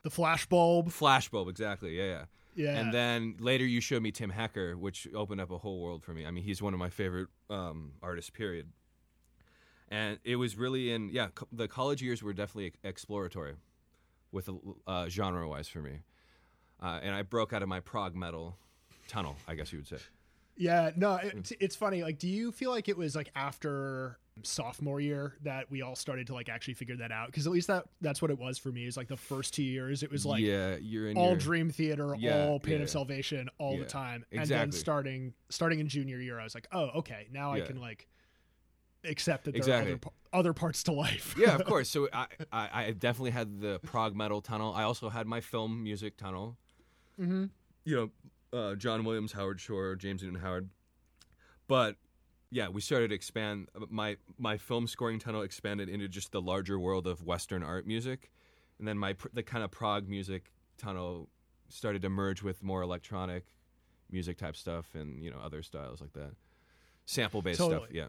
[0.02, 0.86] the flashbulb.
[0.92, 2.24] Flashbulb, exactly, yeah, yeah.
[2.56, 2.78] Yeah.
[2.78, 6.12] And then later you showed me Tim Hecker, which opened up a whole world for
[6.12, 6.26] me.
[6.26, 8.72] I mean, he's one of my favorite um, artists, period.
[9.88, 13.54] And it was really in, yeah, co- the college years were definitely exploratory
[14.32, 14.48] with
[14.86, 16.00] uh, genre wise for me.
[16.82, 18.56] Uh, and I broke out of my prog metal
[19.06, 19.98] tunnel, I guess you would say.
[20.56, 22.02] Yeah, no, it, it's funny.
[22.02, 26.26] Like, do you feel like it was like after sophomore year that we all started
[26.28, 27.26] to like actually figure that out?
[27.26, 28.86] Because at least that that's what it was for me.
[28.86, 31.70] Is like the first two years, it was like yeah, you're in all your, Dream
[31.70, 32.82] Theater, Yeah, all Pain yeah.
[32.82, 36.54] of Salvation, all Yeah, the time, and then starting starting in junior year, I was
[36.54, 38.06] like, oh, okay, now I can like
[39.04, 39.92] accept that there Exactly.
[39.92, 41.34] are other, other parts to life.
[41.38, 41.88] yeah, of course.
[41.88, 44.72] So I, I, I definitely had the prog metal tunnel.
[44.74, 46.56] I also had my film music tunnel.
[47.16, 47.44] hmm
[47.84, 48.10] You
[48.52, 50.68] know, uh, John Williams, Howard Shore, James Newton Howard.
[51.68, 51.96] But
[52.50, 53.68] yeah, we started to expand.
[53.90, 58.30] My my film scoring tunnel expanded into just the larger world of Western art music,
[58.78, 61.28] and then my the kind of prog music tunnel
[61.68, 63.44] started to merge with more electronic
[64.10, 66.32] music type stuff and you know other styles like that,
[67.04, 67.84] sample based stuff.
[67.90, 68.06] Yeah.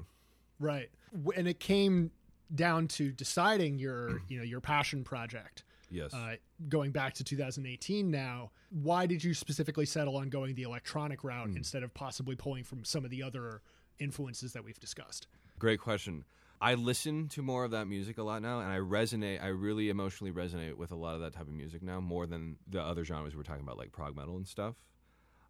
[0.60, 0.90] Right.
[1.36, 2.12] And it came
[2.54, 5.64] down to deciding your you know your passion project.
[5.90, 6.14] Yes.
[6.14, 6.36] uh,
[6.68, 11.48] going back to 2018 now, why did you specifically settle on going the electronic route
[11.52, 11.56] Hmm.
[11.58, 13.62] instead of possibly pulling from some of the other
[14.00, 15.28] influences that we've discussed?
[15.60, 16.24] Great question.
[16.60, 19.44] I listen to more of that music a lot now, and I resonate.
[19.44, 22.58] I really emotionally resonate with a lot of that type of music now, more than
[22.68, 24.76] the other genres we're talking about, like prog metal and stuff.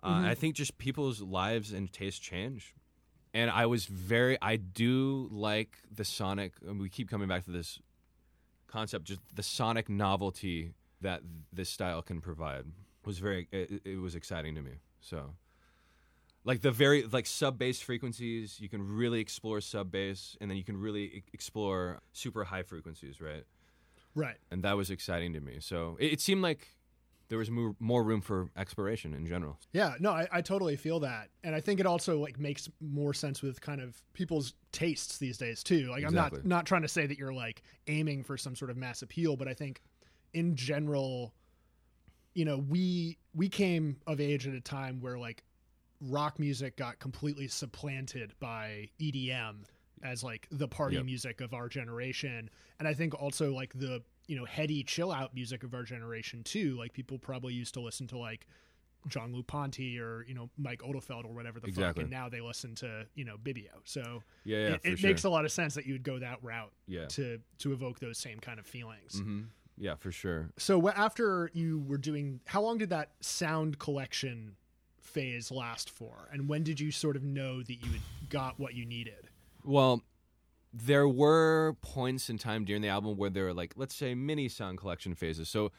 [0.03, 2.75] Uh, I think just people's lives and tastes change,
[3.33, 4.37] and I was very.
[4.41, 6.53] I do like the sonic.
[6.65, 7.79] And we keep coming back to this
[8.67, 9.05] concept.
[9.05, 11.21] Just the sonic novelty that
[11.53, 12.65] this style can provide
[13.05, 13.47] was very.
[13.51, 14.73] It, it was exciting to me.
[14.99, 15.35] So
[16.47, 20.57] like the very like sub bass frequencies you can really explore sub bass and then
[20.57, 23.43] you can really e- explore super high frequencies right
[24.15, 24.37] Right.
[24.49, 26.69] and that was exciting to me so it, it seemed like
[27.29, 29.59] there was more, more room for exploration in general.
[29.73, 33.13] Yeah, no, I, I totally feel that, and I think it also like makes more
[33.13, 35.89] sense with kind of people's tastes these days too.
[35.89, 36.39] Like, Exactly.
[36.39, 39.01] I'm not not trying to say that you're like aiming for some sort of mass
[39.01, 39.81] appeal, but I think
[40.33, 41.33] in general,
[42.33, 45.43] you know, we we came of age at a time where like
[46.01, 49.63] rock music got completely supplanted by EDM
[50.03, 51.05] as like the party Yep.
[51.05, 55.33] music of our generation, and I think also like the you know heady chill out
[55.33, 56.75] music of our generation too.
[56.77, 58.45] Like people probably used to listen to like
[59.07, 62.75] Jean-Luc Ponty or you know Mike Oldfield or whatever the fuck, and now they listen
[62.75, 63.69] to you know Bibio.
[63.85, 65.09] So Yeah, yeah, it, it sure.
[65.09, 67.99] makes a lot of sense that you would go that route yeah, to to evoke
[67.99, 69.19] those same kind of feelings.
[69.19, 69.43] hmm
[69.79, 70.49] yeah, for sure.
[70.57, 74.55] So after you were doing, how long did that sound collection
[75.17, 78.75] phase last for, and when did you sort of know that you had got what
[78.75, 79.29] you needed?
[79.63, 80.03] Well,
[80.71, 84.47] there were points in time during the album where there were like, let's say, mini
[84.47, 85.49] sound collection phases.
[85.49, 85.71] So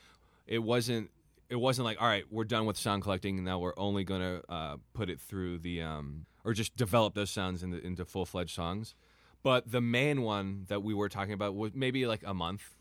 [0.46, 1.11] it wasn't
[1.48, 3.37] it wasn't like, all right, we're done with sound collecting.
[3.37, 7.31] and Now we're only gonna uh, put it through the um, or just develop those
[7.31, 8.94] sounds into, into full fledged songs.
[9.42, 12.77] But the main one that we were talking about was maybe like a month,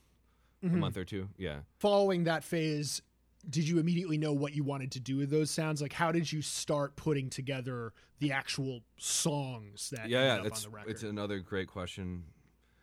[0.63, 1.29] a month or two.
[1.37, 1.59] Yeah.
[1.77, 3.01] Following that phase,
[3.49, 5.81] did you immediately know what you wanted to do with those sounds?
[5.81, 10.65] Like, how did you start putting together the actual songs that yeah, yeah, up that's
[10.65, 10.91] on the record?
[10.91, 12.23] it's another great question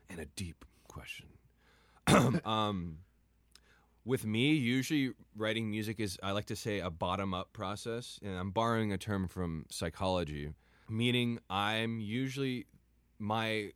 [0.08, 1.26] and a deep question.
[2.44, 2.98] um,
[4.04, 8.36] with me, usually writing music is I like to say a bottom up process, and
[8.36, 10.50] I'm borrowing a term from psychology,
[10.88, 12.66] meaning I'm usually
[13.18, 13.72] my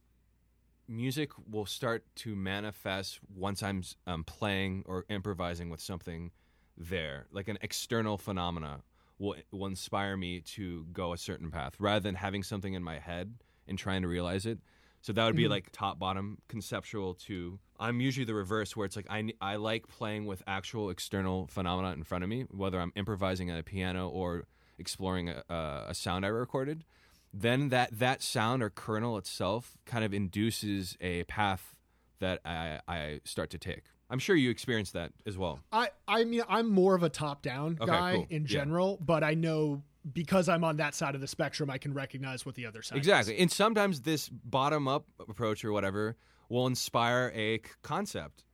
[0.87, 6.31] music will start to manifest once I'm um, playing or improvising with something
[6.79, 8.83] there, like an external phenomena
[9.19, 12.99] will will inspire me to go a certain path rather than having something in my
[12.99, 13.35] head
[13.67, 14.59] and trying to realize it.
[15.01, 15.53] So that would be mm-hmm.
[15.53, 19.88] like top bottom conceptual to I'm usually the reverse where it's like I I like
[19.88, 24.09] playing with actual external phenomena in front of me whether I'm improvising at a piano
[24.09, 24.47] or
[24.79, 26.85] exploring a, a, a sound I recorded
[27.33, 31.77] then that that sound or kernel itself kind of induces a path
[32.21, 33.85] that I, I start to take.
[34.11, 35.61] I'm sure you experienced that as well.
[35.73, 38.27] I I mean I'm more of a top down Okay, guy cool.
[38.31, 38.49] in Yeah.
[38.49, 42.47] general, but I know because I'm on that side of the spectrum, I can recognize
[42.47, 42.97] what the other side.
[42.97, 43.01] is.
[43.01, 43.38] Exactly.
[43.38, 46.16] And sometimes this bottom up approach or whatever
[46.49, 48.44] will inspire a c- concept.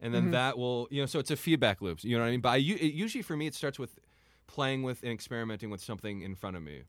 [0.00, 0.30] And then mm-hmm.
[0.32, 2.02] that will, you know, so it's a feedback loop.
[2.02, 2.40] You know what I mean?
[2.40, 3.98] But I, usually for me, it starts with
[4.46, 6.82] playing with and experimenting with something in front of me.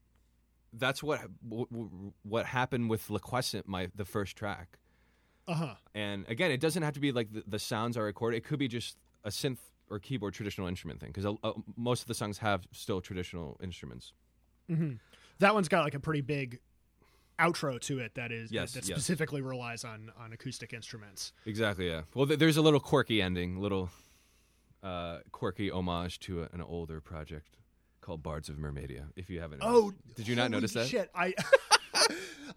[0.73, 1.21] That's what
[2.23, 4.79] what happened with Liquescent, my the first track.
[5.47, 5.73] Uh huh.
[5.95, 8.37] And again, it doesn't have to be like the, the sounds are recorded.
[8.37, 9.57] It could be just a synth
[9.89, 11.25] or keyboard traditional instrument thing because
[11.77, 14.11] most of the songs have still traditional instruments.
[15.39, 16.59] That one's got like a pretty big
[17.39, 18.97] outro to it that is Yes, that yes.
[18.97, 21.31] specifically relies on on acoustic instruments.
[21.45, 21.87] Exactly.
[21.87, 22.01] Yeah.
[22.13, 23.89] Well, th- there's a little quirky ending, little
[24.83, 27.57] uh, quirky homage to a, an older project
[28.01, 29.05] called Bards of Mermaidia.
[29.15, 29.61] If you haven't.
[29.63, 30.87] Oh, Did you not notice that?
[30.87, 31.33] Shit, I,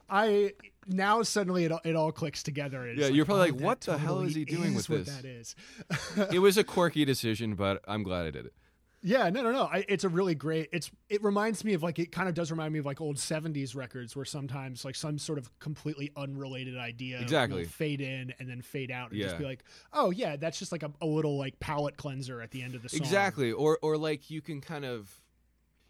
[0.08, 0.52] I
[0.86, 2.92] now suddenly it all, it all clicks together.
[2.92, 5.16] Yeah, you're probably oh, like, what the hell is he doing is with what this?
[5.16, 6.32] That is.
[6.32, 8.54] it was a quirky decision, but I'm glad I did it.
[9.02, 9.62] Yeah, no, no, no.
[9.62, 10.68] I, it's a really great.
[10.72, 13.16] It's it reminds me of like it kind of does remind me of like old
[13.16, 17.64] '70s records where sometimes like some sort of completely unrelated idea Exactly.
[17.64, 20.82] fade in and then fade out and just be like, oh yeah, that's just like
[20.82, 23.00] a, a little like palette cleanser at the end of the song.
[23.00, 23.52] Exactly.
[23.52, 25.10] Or or like you can kind of.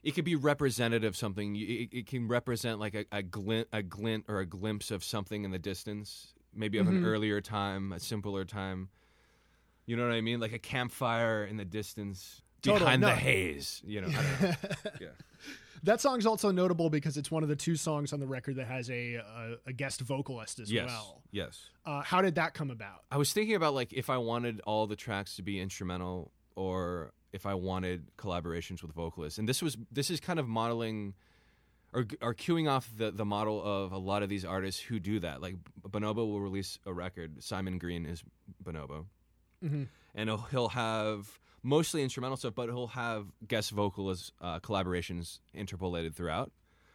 [0.02, 1.56] It could be representative of something.
[1.56, 5.44] It, it can represent like a, a glint, a glint, or a glimpse of something
[5.44, 6.96] in the distance, maybe of Mm-hmm.
[6.98, 8.88] an earlier time, a simpler time.
[9.86, 10.40] You know what I mean?
[10.40, 13.08] Like a campfire in the distance, Totally, behind no.
[13.08, 13.82] the haze.
[13.84, 14.08] You know.
[14.08, 14.20] Know.
[15.00, 15.08] yeah.
[15.82, 18.66] That song's also notable because it's one of the two songs on the record that
[18.66, 20.84] has a a, a guest vocalist as Yes.
[20.88, 21.22] well.
[21.30, 21.70] Yes.
[21.86, 23.04] Uh, how did that come about?
[23.10, 27.12] I was thinking about like if I wanted all the tracks to be instrumental or
[27.32, 29.38] if I wanted collaborations with vocalists.
[29.38, 31.14] And this was this is kind of modeling
[31.94, 35.20] or or cueing off the the model of a lot of these artists who do
[35.20, 35.40] that.
[35.40, 35.56] Like
[35.88, 37.42] Bonobo will release a record.
[37.42, 38.22] Simon Green is
[38.62, 39.06] Bonobo.
[39.64, 39.88] Mhm.
[40.14, 46.14] And he'll, he'll have mostly instrumental stuff, but he'll have guest vocalist uh, collaborations interpolated
[46.14, 46.50] throughout.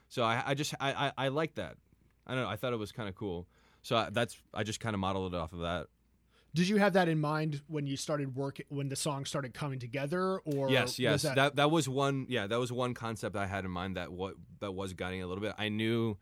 [0.09, 1.75] So I, I just I, I, I like that.
[2.27, 2.49] I don't know.
[2.49, 3.47] I thought it was kind of cool.
[3.81, 5.87] So I, that's I just kind of modeled it off of that.
[6.55, 9.77] Did you have that in mind when you started work when the song started coming
[9.77, 11.23] together, or yes, yes.
[11.23, 12.27] that, That, that was one.
[12.29, 15.27] Yeah, that was one concept I had in mind that what that was guiding a
[15.27, 15.53] little bit.
[15.57, 16.17] I knew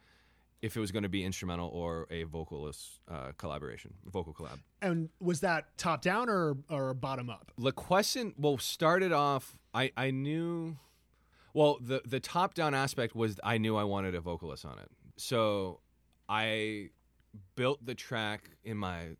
[0.64, 4.58] if it was going to be instrumental or a vocalist uh, collaboration, vocal collab.
[4.82, 7.52] and was that top down or or bottom up?
[7.58, 9.56] Liquescent well started off.
[9.72, 10.78] I I knew.
[11.54, 14.90] Well, the the top down aspect was I knew I wanted a vocalist on it,
[15.16, 15.82] so
[16.28, 16.90] I
[17.56, 19.18] built the track in my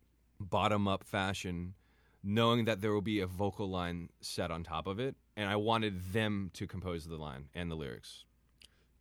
[0.50, 1.74] bottom up fashion,
[2.22, 5.56] knowing that there will be a vocal line set on top of it, and I
[5.56, 8.24] wanted them to compose the line and the lyrics.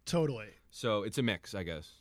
[0.06, 0.50] Totally.
[0.70, 1.92] So it's a mix, I guess.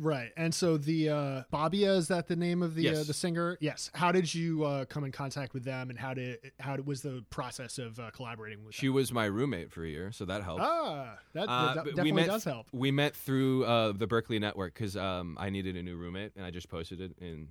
[0.00, 0.30] Right.
[0.36, 3.58] And so the uh Babia is that the name of the uh, the singer?
[3.60, 3.90] Yes.
[3.94, 7.02] How did you uh, come in contact with them and how did how did, was
[7.02, 8.94] the process of uh, collaborating with She them?
[8.94, 10.62] was my roommate for a year, so that helped.
[10.62, 12.68] Ah, that, Uh, that definitely met, does help.
[12.72, 16.44] We met through uh, the Berklee Network because um, I needed a new roommate, and
[16.46, 17.16] I just posted it.
[17.20, 17.48] And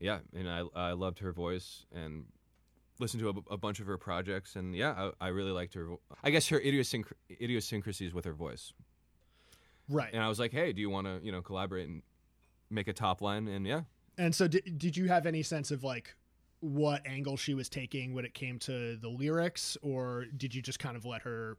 [0.00, 2.24] yeah, and I I loved her voice and
[2.98, 5.84] listened to a, a bunch of her projects, and yeah, I, I really liked her.
[5.86, 8.72] vo- I guess her idiosync- idiosyncrasies with her voice,
[9.88, 10.12] Right.
[10.12, 12.02] and I was like, hey, do you want to you know collaborate and
[12.70, 13.48] make a top line?
[13.48, 13.82] And yeah,
[14.18, 16.14] And so did, did you have any sense of like
[16.60, 20.78] what angle she was taking when it came to the lyrics or did you just
[20.78, 21.56] kind of let her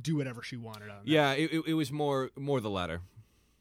[0.00, 1.06] do whatever she wanted on that?
[1.08, 3.00] yeah, it, it, was more more the latter.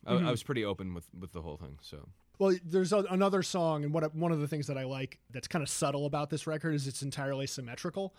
[0.06, 0.28] I, Mhm.
[0.28, 2.08] I was pretty open with with the whole thing, so.
[2.40, 5.48] Well, there's a, another song, and what one of the things that I like that's
[5.48, 8.14] kind of subtle about this record is it's entirely symmetrical.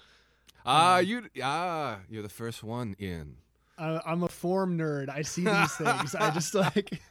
[0.65, 3.37] Ah, you ah, you're the first one in.
[3.77, 5.09] I, I'm a form nerd.
[5.09, 6.15] I see these things.
[6.15, 7.01] I just like.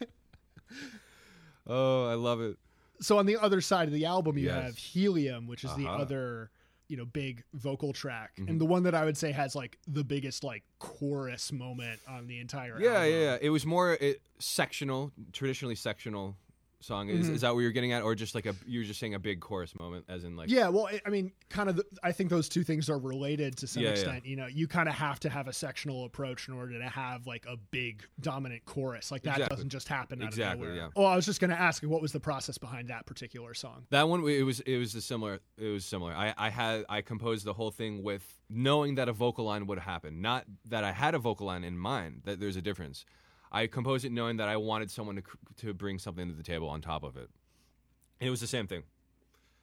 [1.66, 2.58] Oh, I love it.
[3.00, 4.64] So on the other side of the album, you Yes.
[4.66, 6.02] have Helium, which is the Uh-huh.
[6.02, 6.52] other,
[6.90, 8.50] you know, big vocal track, Mhm.
[8.50, 12.28] and the one that I would say has like the biggest like chorus moment on
[12.28, 12.80] the entire.
[12.82, 13.12] Yeah, album.
[13.12, 13.38] yeah, yeah.
[13.42, 16.36] It was more it, sectional, traditionally sectional
[16.84, 17.10] song.
[17.10, 17.34] Is, Mhm.
[17.36, 19.40] is that what you're getting at, or just like a you're just saying a big
[19.40, 21.78] chorus moment, as in like Yeah, well, I- I mean, kind of.
[21.78, 23.94] The, I think those two things are related to some Yeah, yeah.
[23.94, 24.26] extent.
[24.26, 27.26] You know, you kind of have to have a sectional approach in order to have
[27.28, 29.12] like a big dominant chorus.
[29.12, 29.56] Like that Exactly.
[29.56, 30.86] doesn't just happen out Exactly, of nowhere.
[30.88, 30.92] yeah.
[30.96, 33.86] Oh, I was just going to ask, what was the process behind that particular song?
[33.90, 34.28] that one.
[34.28, 35.40] It was it was a similar.
[35.58, 36.14] It was similar.
[36.14, 39.80] I I had I composed the whole thing with knowing that a vocal line would
[39.80, 42.22] happen, not that I had a vocal line in mind.
[42.26, 43.06] That there's a difference.
[43.54, 45.24] I composed it knowing that I wanted someone to
[45.66, 47.30] to bring something to the table on top of it.
[48.20, 48.84] And it was the same thing.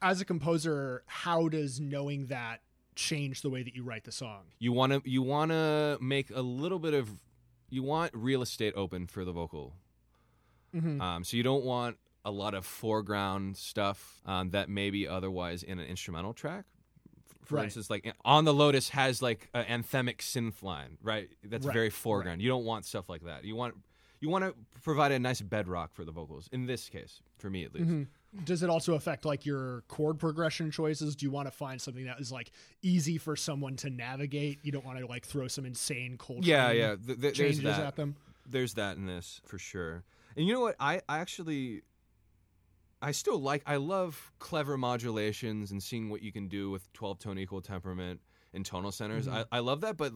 [0.01, 2.61] As a composer, how does knowing that
[2.95, 4.43] change the way that you write the song?
[4.59, 7.09] you want to you want to make a little bit of
[7.69, 9.73] you want real estate open for the vocal
[10.75, 11.01] Mhm.
[11.01, 15.63] um, so you don't want a lot of foreground stuff um, that may be otherwise
[15.63, 16.65] in an instrumental track
[17.51, 17.65] for Right.
[17.65, 21.89] instance like on the lotus has like an anthemic synth line right that's Right, very
[21.91, 23.75] foreground you don't want stuff like that you want
[24.19, 27.63] you want to provide a nice bedrock for the vocals in this case for me
[27.65, 28.07] at least Mhm.
[28.45, 31.17] Does it also affect like your chord progression choices?
[31.17, 32.49] Do you want to find something that is like
[32.81, 34.57] easy for someone to navigate?
[34.63, 37.63] You don't want to like throw some insane cold yeah yeah th- th- there's changes
[37.63, 37.79] that.
[37.81, 38.15] at them.
[38.49, 40.05] there's that in this for sure.
[40.37, 40.77] And you know what?
[40.79, 41.81] I, I actually
[43.01, 47.19] I still like I love clever modulations and seeing what you can do with 12
[47.19, 48.19] tone equal temperament
[48.53, 49.27] and tonal centers.
[49.27, 49.45] Mhm.
[49.51, 50.13] I, I love that, but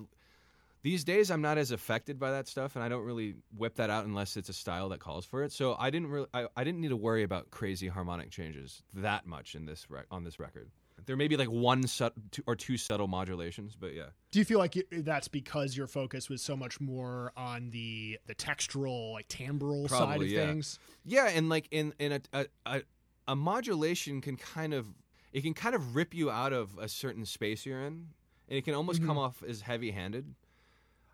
[0.83, 3.89] these days I'm not as affected by that stuff and I don't really whip that
[3.89, 5.51] out unless it's a style that calls for it.
[5.51, 9.25] So I didn't really I, I didn't need to worry about crazy harmonic changes that
[9.25, 10.69] much in this rec- on this record.
[11.05, 12.13] There may be like one sub-
[12.47, 14.07] or two subtle modulations, but yeah.
[14.31, 18.19] Do you feel like it, that's because your focus was so much more on the
[18.25, 20.47] the textural, like timbral side of yeah.
[20.47, 20.79] things?
[21.03, 22.81] Yeah, and like in in a, a a
[23.27, 24.87] a modulation can kind of
[25.31, 28.07] it can kind of rip you out of a certain space you're in,
[28.49, 29.09] and it can almost mm-hmm.
[29.09, 30.33] come off as heavy-handed.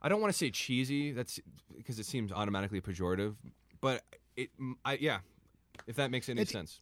[0.02, 1.12] I don't want to say cheesy.
[1.12, 1.40] That's
[1.76, 3.36] because it seems automatically pejorative,
[3.82, 4.04] but
[4.36, 4.50] it
[4.86, 5.20] I yeah,
[5.88, 6.82] if that makes any It's- sense.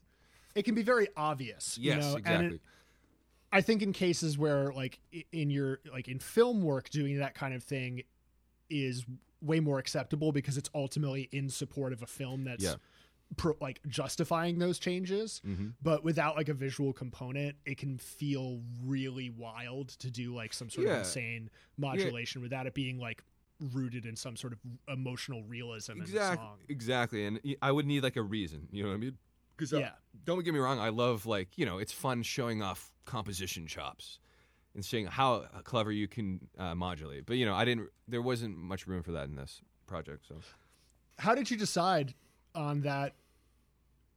[0.56, 1.78] It can be very obvious.
[1.78, 2.60] you Yes, know, and exactly.
[3.51, 4.99] I think in cases where like
[5.31, 8.03] in your like in film work doing that kind of thing
[8.69, 9.05] is
[9.41, 12.75] way more acceptable because it's ultimately in support of a film that's Yeah.
[13.38, 15.73] pro, like justifying those changes Mhm.
[15.81, 20.69] but without like a visual component it can feel really wild to do like some
[20.69, 23.23] sort of insane modulation without it being like
[23.73, 27.85] rooted in some sort of emotional realism in the Exactly, song exactly, and i would
[27.85, 28.67] need like a reason.
[28.71, 29.17] You know what I mean?
[29.60, 29.91] Because yeah
[30.26, 34.19] don't get me wrong, I love like you know it's fun showing off composition chops
[34.76, 37.26] and seeing how clever you can uh, modulate.
[37.26, 37.89] But you know, I didn't.
[38.08, 40.28] There wasn't much room for that in this project.
[40.28, 40.36] So
[41.17, 42.13] how did you decide
[42.56, 43.15] on that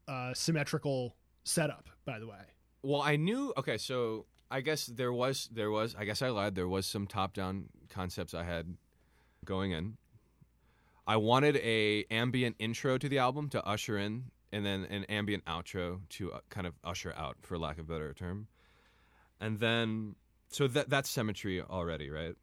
[0.09, 2.39] uh, symmetrical setup by the way
[2.83, 3.53] well, I knew.
[3.57, 5.95] Okay, so I guess there was there was.
[5.97, 6.55] I guess I lied.
[6.55, 8.77] There was some top down concepts I had
[9.45, 9.97] going in.
[11.07, 15.45] I wanted a ambient intro to the album to usher in, and then an ambient
[15.47, 18.47] outro to uh, kind of usher out, for lack of a better term.
[19.41, 20.15] And then,
[20.49, 22.35] so that that's symmetry already, right?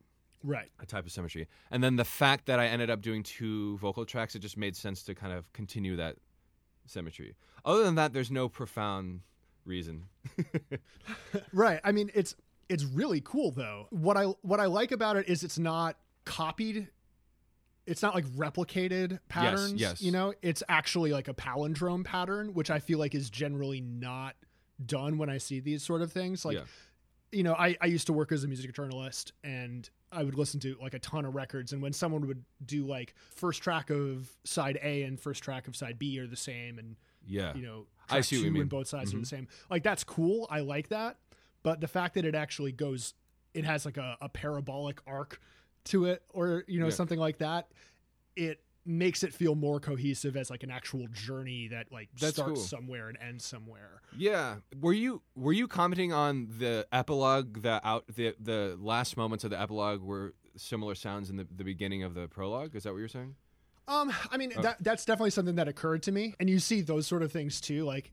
[0.43, 1.47] right a type of symmetry.
[1.69, 4.75] And then the fact that I ended up doing two vocal tracks, it just made
[4.75, 6.15] sense to kind of continue that
[6.85, 7.35] symmetry.
[7.65, 9.21] Other than that, there's no profound
[9.65, 10.05] reason.
[11.53, 12.35] right i mean it's
[12.67, 15.95] it's really cool though what i what i like about it is it's not
[16.25, 16.87] copied
[17.89, 20.01] it's not like replicated patterns yes.
[20.01, 24.35] you know it's actually like a palindrome pattern which i feel like is generally not
[24.85, 26.63] done when i see these sort of things like Yeah.
[27.31, 30.59] you know, I, I used to work as a music journalist and I would listen
[30.61, 31.71] to like a ton of records.
[31.73, 35.75] And when someone would do like first track of side A and first track of
[35.75, 36.95] side B are the same, and
[37.27, 37.53] Yeah.
[37.53, 38.61] you know, I see two you mean.
[38.61, 39.19] and both sides are Mhm.
[39.19, 39.47] the same.
[39.69, 40.47] Like that's cool.
[40.49, 41.17] I like that.
[41.61, 43.13] But the fact that it actually goes,
[43.53, 45.39] it has like a, a parabolic arc
[45.85, 46.91] to it, or you know, Yeah.
[46.93, 47.71] something like that.
[48.35, 52.53] It makes it feel more cohesive as like an actual journey that like That's starts
[52.53, 52.63] cool.
[52.63, 54.01] somewhere and ends somewhere.
[54.17, 54.57] Yeah.
[54.79, 59.51] Were you were you commenting on the epilogue the out the the last moments of
[59.51, 62.75] the epilogue were similar sounds in the, the beginning of the prologue?
[62.75, 63.35] Is that what you're saying?
[63.87, 64.61] Um, I mean Oh.
[64.61, 67.59] that that's definitely something that occurred to me, and you see those sort of things
[67.61, 67.83] too.
[67.83, 68.11] Like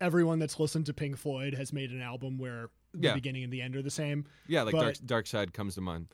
[0.00, 3.14] everyone that's listened to Pink Floyd has made an album where the Yeah.
[3.14, 4.24] beginning and the end are the same.
[4.48, 6.08] Yeah, like But- Dark Dark Side comes to mind.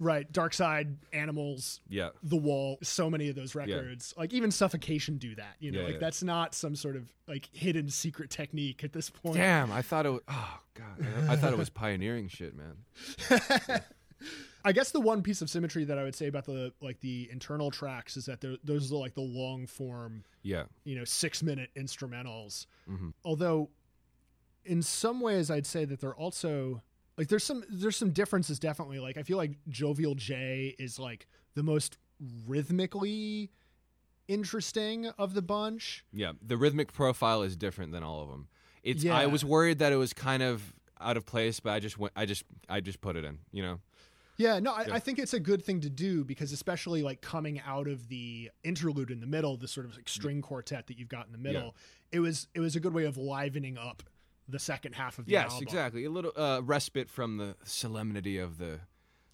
[0.00, 2.10] Right, Dark Side, Animals, Yeah.
[2.22, 4.12] The Wall, so many of those records.
[4.16, 5.56] Like even Suffocation do that.
[5.60, 6.00] You know, Yeah, like yeah.
[6.00, 9.36] that's not some sort of like hidden secret technique at this point.
[9.36, 11.06] Damn, I thought it was oh god.
[11.28, 12.76] I thought it was pioneering shit, man.
[14.64, 17.28] I guess the one piece of symmetry that I would say about the like the
[17.30, 20.64] internal tracks is that those are like the long form Yeah.
[20.84, 23.10] you know six minute instrumentals Mm-hmm.
[23.24, 23.70] although
[24.66, 26.82] in some ways i'd say that they're also
[27.16, 31.26] like there's some there's some differences definitely like i feel like jovial j is like
[31.54, 31.96] the most
[32.46, 33.50] rhythmically
[34.28, 38.48] interesting of the bunch Yeah, the rhythmic profile is different than all of them.
[38.82, 41.98] It's I was worried that it was kind of out of place, but I just
[41.98, 43.80] went I just I just put it in, you know.
[44.36, 44.94] yeah no I, Yeah.
[44.94, 48.50] I think it's a good thing to do because especially like coming out of the
[48.62, 51.38] interlude in the middle the sort of like string quartet that you've got in the
[51.38, 51.76] middle
[52.12, 54.02] it was it was a good way of livening up
[54.48, 55.62] the second half of the Yes, album.
[55.62, 56.04] exactly.
[56.04, 58.80] A little uh, respite from the solemnity of the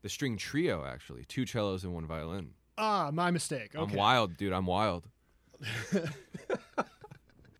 [0.03, 1.25] the string trio actually.
[1.25, 2.55] Two cellos and one violin.
[2.79, 4.53] ah my mistake okay I'm wild, dude.
[4.53, 5.09] I'm wild.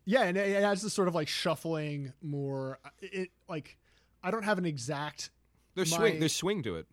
[0.03, 2.79] Yeah, and it has this sort of like shuffling more.
[3.01, 3.77] It like
[4.23, 5.29] I don't have an exact.
[5.75, 6.87] There's My- swing there's swing to it.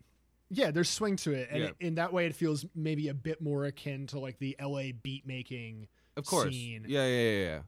[0.50, 1.68] Yeah, there's swing to it, and Yeah.
[1.70, 4.92] it- in that way, it feels maybe a bit more akin to like the LA
[4.92, 5.88] beat making.
[6.16, 6.52] Of course.
[6.54, 6.84] Scene.
[6.86, 7.60] Yeah, yeah, yeah, yeah.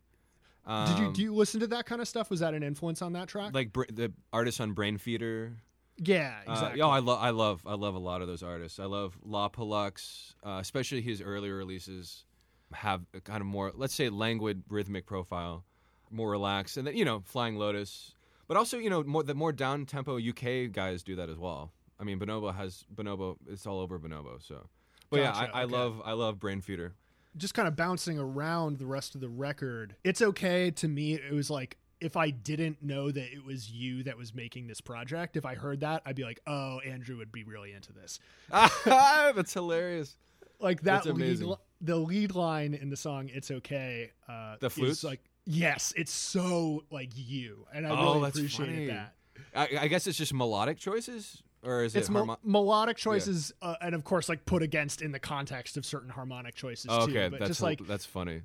[0.66, 2.30] Did you Um, do you listen to that kind of stuff?
[2.30, 3.54] Was that an influence on that track?
[3.54, 5.54] like br- the artist on Brainfeeder?
[5.96, 6.78] yeah, Uh, exactly.
[6.78, 8.78] yeah, I love, I love, I love a lot of those artists.
[8.78, 12.24] I love Lapalux, uh, especially his earlier releases
[12.72, 15.64] have a kind of more, let's say, languid rhythmic profile,
[16.10, 18.14] more relaxed, and then you know, Flying Lotus,
[18.48, 21.72] but also you know, more the more down tempo UK guys do that as well.
[21.98, 23.36] I mean, Bonobo has Bonobo.
[23.48, 24.40] It's all over Bonobo.
[24.42, 24.68] So,
[25.10, 25.72] but yeah, Gotcha, I, I okay.
[25.74, 26.92] love, I love Brainfeeder.
[27.36, 29.94] Just kind of bouncing around the rest of the record.
[30.04, 31.14] It's okay to me.
[31.14, 34.80] It was like if I didn't know that it was you that was making this
[34.80, 38.18] project, if I heard that, I'd be like, "Oh, Andrew would be really into this."
[38.84, 40.16] That's hilarious.
[40.58, 41.42] like that lead,
[41.80, 45.04] the lead line in the song "It's Okay." Uh, The is, flutes?
[45.04, 49.14] like yes, it's so like you, and I Oh, really that's appreciated that.
[49.54, 52.12] I, I guess it's just melodic choices, or is It's it?
[52.12, 56.10] harmo- melodic choices, uh, and of course, like put against in the context of certain
[56.10, 57.12] harmonic choices Oh, too.
[57.12, 58.42] okay, But that's just like that's funny.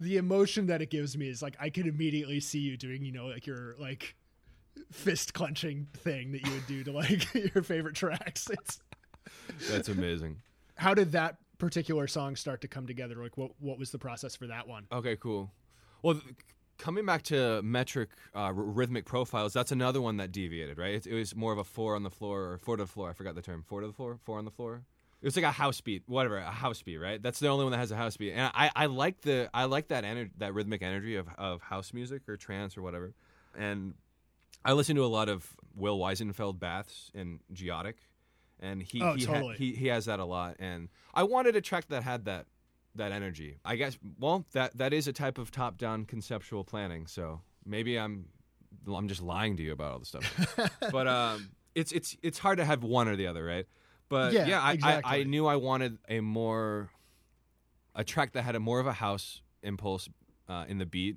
[0.00, 3.12] the emotion that it gives me is like I could immediately see you doing, you
[3.12, 4.14] know, like your like
[4.92, 8.48] fist clenching thing that you would do to like your favorite tracks.
[8.50, 8.80] It's
[9.70, 10.36] That's amazing.
[10.76, 13.16] how did that particular song start to come together?
[13.16, 14.86] Like, what what was the process for that one?
[14.92, 15.50] Okay, cool.
[16.02, 16.20] Well,
[16.78, 20.94] coming back to metric uh, r- rhythmic profiles, that's another one that deviated, right?
[20.94, 23.10] It, it was more of a four on the floor or four to the floor.
[23.10, 23.62] I forgot the term.
[23.66, 24.82] Four to the floor, four on the floor.
[25.20, 27.20] It was like a house beat, whatever, a house beat, right?
[27.20, 29.64] That's the only one that has a house beat, and I, I like the I
[29.64, 33.12] like that ener- that rhythmic energy of, of house music or trance or whatever.
[33.56, 33.94] And
[34.64, 37.96] I listen to a lot of Will Wiesenfeld baths and Geotic,
[38.60, 40.54] and he Oh, he, ha- he he has that a lot.
[40.60, 42.46] And I wanted a track that had that
[42.98, 43.58] that energy.
[43.64, 47.06] I guess well that that is a type of top down conceptual planning.
[47.06, 48.26] So maybe I'm
[48.86, 50.70] I'm just lying to you about all this stuff.
[50.92, 53.66] but um, it's it's it's hard to have one or the other, right?
[54.08, 56.90] But Yeah, yeah, I, I, I knew I wanted a more
[57.94, 60.08] a track that had a more of a house impulse
[60.48, 61.16] uh, in the beat,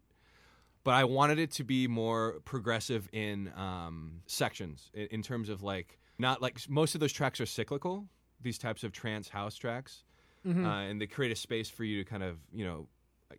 [0.84, 5.63] but I wanted it to be more progressive in um, sections in, in terms of
[5.63, 8.07] like not like most of those tracks are cyclical.
[8.41, 10.03] These types of trance house tracks,
[10.46, 10.66] Mhm.
[10.66, 12.88] uh, and they create a space for you to kind of you know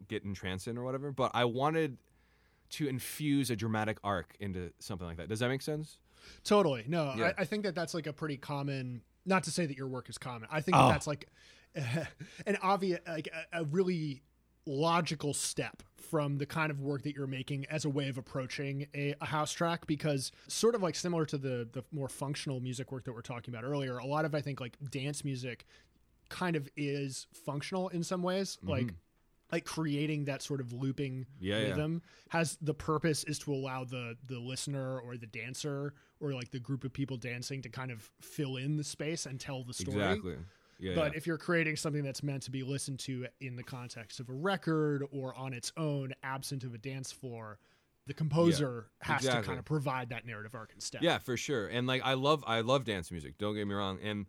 [0.08, 1.12] get entranced in or whatever.
[1.12, 1.98] But I wanted
[2.70, 5.28] to infuse a dramatic arc into something like that.
[5.28, 5.98] Does that make sense?
[6.44, 6.84] Totally.
[6.86, 7.32] No, Yeah.
[7.36, 9.02] I, I think that that's like a pretty common.
[9.26, 10.48] Not to say that your work is common.
[10.50, 10.86] I think Oh.
[10.88, 11.28] that that's like
[12.46, 14.22] an obvious, like a, a really
[14.66, 18.86] logical step from the kind of work that you're making as a way of approaching
[18.94, 22.92] a, a house track because sort of like similar to the the more functional music
[22.92, 25.66] work that we're talking about earlier a lot of i think like dance music
[26.32, 28.70] kind of is functional in some ways mm-hmm.
[28.70, 28.94] like
[29.52, 31.68] like creating that sort of looping Yeah, yeah.
[31.68, 36.50] rhythm has the purpose is to allow the the listener or the dancer or like
[36.50, 39.74] the group of people dancing to kind of fill in the space and tell the
[39.74, 39.98] story.
[39.98, 40.36] Exactly.
[40.78, 40.94] Yeah.
[40.94, 41.18] But yeah.
[41.18, 44.32] if you're creating something that's meant to be listened to in the context of a
[44.32, 47.58] record or on its own, absent of a dance floor,
[48.06, 51.02] the composer has to kind of provide that narrative arc instead.
[51.02, 51.68] Yeah, for sure.
[51.68, 53.38] And like I love I love dance music.
[53.38, 53.98] Don't get me wrong.
[54.02, 54.26] And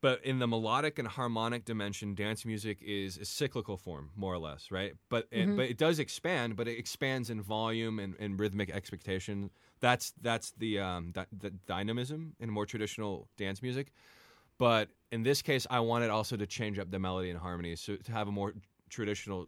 [0.00, 4.38] but in the melodic and harmonic dimension, dance music is a cyclical form, more or
[4.38, 4.94] less, right?
[5.08, 9.50] But it, but it does expand, but it expands in volume and, and rhythmic expectation.
[9.80, 13.92] That's that's the um the dynamism in more traditional dance music.
[14.58, 17.96] But in this case, I wanted also to change up the melody and harmony, so
[17.96, 18.54] to have a more
[18.90, 19.46] traditional,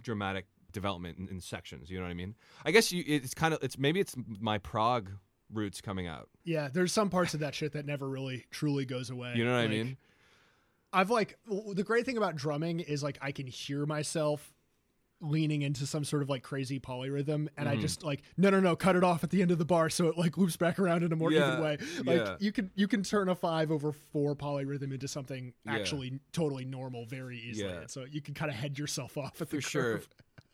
[0.00, 1.90] dramatic development in, in sections.
[1.90, 2.34] You know what I mean?
[2.64, 5.10] I guess you, it's kind of it's maybe it's my prog
[5.52, 6.28] roots coming out.
[6.44, 9.34] Yeah, there's some parts of that shit that never really truly goes away.
[9.36, 9.96] You know what I mean?
[10.92, 11.38] I've like
[11.74, 14.52] the great thing about drumming is like I can hear myself
[15.20, 17.80] leaning into some sort of like crazy polyrhythm and I Mm-hmm.
[17.80, 20.06] just like no no no cut it off at the end of the bar so
[20.06, 21.78] it like loops back around in a more Yeah, even way.
[22.04, 22.36] Like yeah.
[22.38, 25.72] you can you can turn a 5 over 4 polyrhythm into something Yeah.
[25.74, 27.70] actually totally normal very easily.
[27.72, 30.00] And so you can kind of head yourself off at the for sure.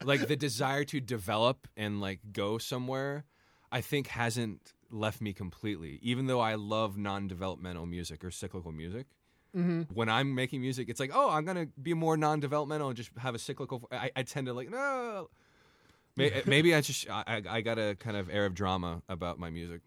[0.03, 3.25] like the desire to develop and like go somewhere,
[3.71, 5.99] I think hasn't left me completely.
[6.03, 9.07] Even though I love non-developmental music or cyclical music,
[9.57, 9.83] Mm-hmm.
[9.95, 13.37] when I'm making music, it's like, oh, I'm gonna be more non-developmental and just have
[13.37, 13.87] a cyclical.
[13.93, 15.29] I, I tend to like no.
[16.17, 19.39] May- Maybe I just I, I I got a kind of air of drama about
[19.39, 19.81] my music,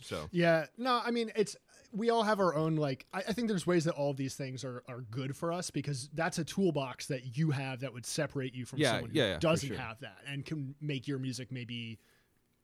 [0.00, 1.56] so Yeah, no, I mean it's
[1.92, 4.34] we all have our own like I, I think there's ways that all of these
[4.34, 8.06] things are, are good for us because that's a toolbox that you have that would
[8.06, 9.78] separate you from Yeah, someone who yeah, yeah, doesn't sure.
[9.78, 11.98] have that and can make your music maybe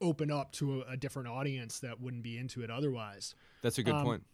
[0.01, 3.35] open up to a, a different audience that wouldn't be into it otherwise.
[3.63, 4.25] that's a good Um, point.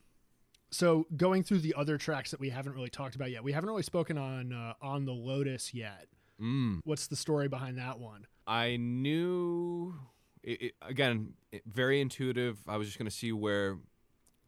[0.72, 3.68] So going through the other tracks that we haven't really talked about yet, we haven't
[3.68, 6.06] really spoken on uh, on the Lotus yet.
[6.40, 6.80] Mm.
[6.84, 8.26] What's the story behind that one?
[8.46, 9.94] I knew
[10.42, 12.58] it, it, again it, very intuitive.
[12.68, 13.78] I was just going to see where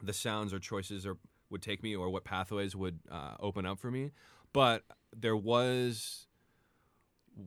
[0.02, 1.18] the sounds or choices or
[1.50, 4.12] would take me or what pathways would uh, open up for me.
[4.52, 4.84] But
[5.14, 6.26] there was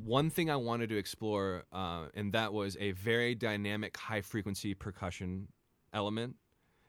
[0.03, 4.73] one thing I wanted to explore, uh, and that was a very dynamic, high frequency
[4.73, 5.47] percussion
[5.93, 6.35] element,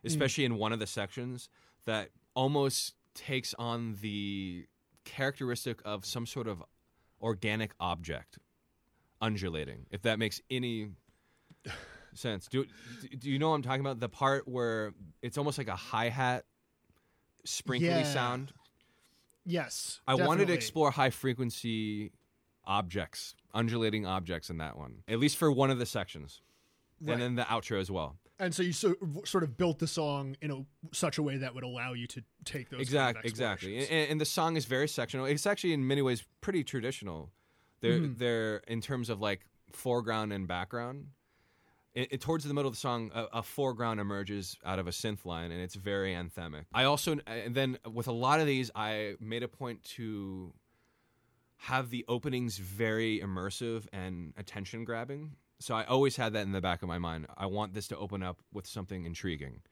[0.05, 1.49] especially in one of the sections
[1.85, 4.67] that almost takes on the
[5.05, 6.63] characteristic of some sort of
[7.23, 8.39] organic object
[9.23, 10.91] undulating, if that makes any
[12.15, 12.47] sense.
[12.49, 12.67] Do,
[13.19, 14.01] do you know what I'm talking about?
[14.01, 14.93] The part where
[15.23, 16.45] it's almost like a hi hat
[17.45, 18.03] sprinkly Yeah.
[18.03, 18.53] sound.
[19.49, 22.11] Yes, I wanted to explore high frequency
[22.67, 26.41] objects, undulating objects in that one, at least for one of the sections,
[27.01, 27.13] Right.
[27.15, 28.17] and then the outro as well.
[28.39, 28.95] And so you so,
[29.25, 32.23] sort of built the song in a, such a way that would allow you to
[32.45, 33.79] take those kind of Exactly, exactly.
[33.79, 35.25] And, and the song is very sectional.
[35.25, 37.31] It's actually in many ways pretty traditional.
[37.81, 38.19] They're Mm-hmm.
[38.19, 39.41] they're in terms of like
[39.73, 41.07] foreground and background.
[41.95, 44.91] It, it- towards the middle of the song, a, a foreground emerges out of a
[44.91, 46.65] synth line, and it's very anthemic.
[46.75, 50.53] I also and then with a lot of these, I made a point to
[51.57, 55.33] have the openings very immersive and attention grabbing.
[55.59, 57.27] So I always had that in the back of my mind.
[57.37, 59.63] I want this to open up with something intriguing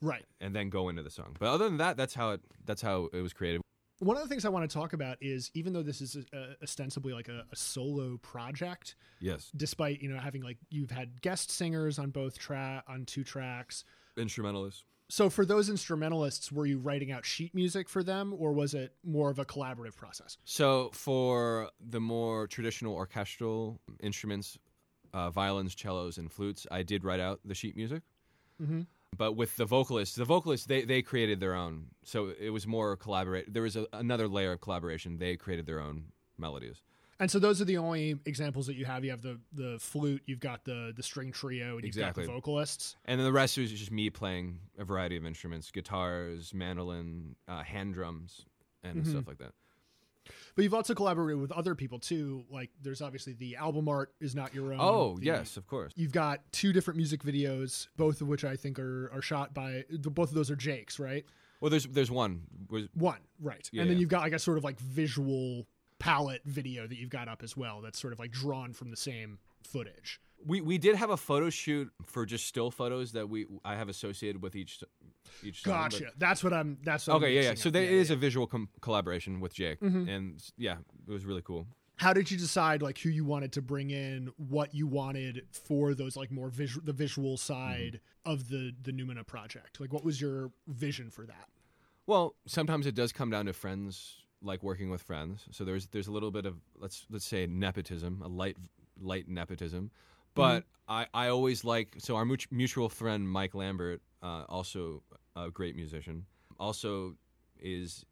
[0.00, 0.24] Right.
[0.40, 1.36] and then go into the song.
[1.38, 3.60] But other than that, that's how it that's how it was created.
[4.00, 6.54] One of the things I want to talk about is even though this is uh
[6.62, 11.50] ostensibly like a, a solo project, Yes, despite you know having like you've had guest
[11.52, 13.84] singers on both track on two tracks.
[14.16, 14.84] instrumentalist.
[15.12, 18.94] So for those instrumentalists, were you writing out sheet music for them, or was it
[19.04, 20.38] more of a collaborative process?
[20.46, 24.56] So for the more traditional orchestral instruments,
[25.12, 28.02] uh, violins, cellos, and flutes, I did write out the sheet music.
[28.58, 28.86] Mhm.
[29.18, 31.88] But with the vocalists, the vocalists they they created their own.
[32.04, 33.52] So it was more collaborate.
[33.52, 35.18] There was a, another layer of collaboration.
[35.18, 36.04] They created their own
[36.38, 36.80] melodies.
[37.22, 39.04] And so those are the only examples that you have.
[39.04, 42.24] You have the the flute, you've got the the string trio, and you've Exactly.
[42.24, 42.96] got the vocalists.
[43.04, 47.62] And then the rest was just me playing a variety of instruments: guitars, mandolin, uh,
[47.62, 48.44] hand drums,
[48.82, 49.52] and stuff like that.
[50.56, 52.44] But you've also collaborated with other people too.
[52.50, 54.80] Like there's obviously the album art is not your own.
[54.80, 55.92] Oh The- yes, of course.
[55.94, 59.84] You've got two different music videos, both of which I think are, are shot by
[59.90, 61.24] both of those are Jake's, right?
[61.60, 63.70] Well, there's there's one was One, right.
[63.72, 64.00] Yeah, and then yeah.
[64.00, 65.68] you've got like a sort of like visual
[66.02, 68.96] palette video that you've got up as well that's sort of like drawn from the
[68.96, 70.20] same footage.
[70.44, 73.88] We we did have a photo shoot for just still photos that we I have
[73.88, 74.82] associated with each
[75.44, 75.62] each.
[75.62, 76.06] song, Gotcha.
[76.18, 77.54] That's what I'm that's what I'm okay, yeah, yeah.
[77.54, 78.16] So there Yeah, is yeah.
[78.16, 80.08] a visual com- collaboration with Jake, Mm-hmm.
[80.08, 81.66] and yeah, it was really cool.
[81.96, 85.94] How did you decide like who you wanted to bring in, what you wanted for
[85.94, 88.32] those like more visual the visual side Mm-hmm.
[88.32, 89.78] of the the Numina project?
[89.80, 91.46] Like what was your vision for that?
[92.08, 95.44] Well, sometimes it does come down to friends like working with friends.
[95.50, 98.56] So there's there's a little bit of let's let's say nepotism, a light
[99.00, 99.90] light nepotism.
[100.34, 105.02] But I, I always like so our mutual friend Mike Lambert, uh, also
[105.36, 106.24] a great musician,
[106.58, 107.16] also
[107.60, 108.04] is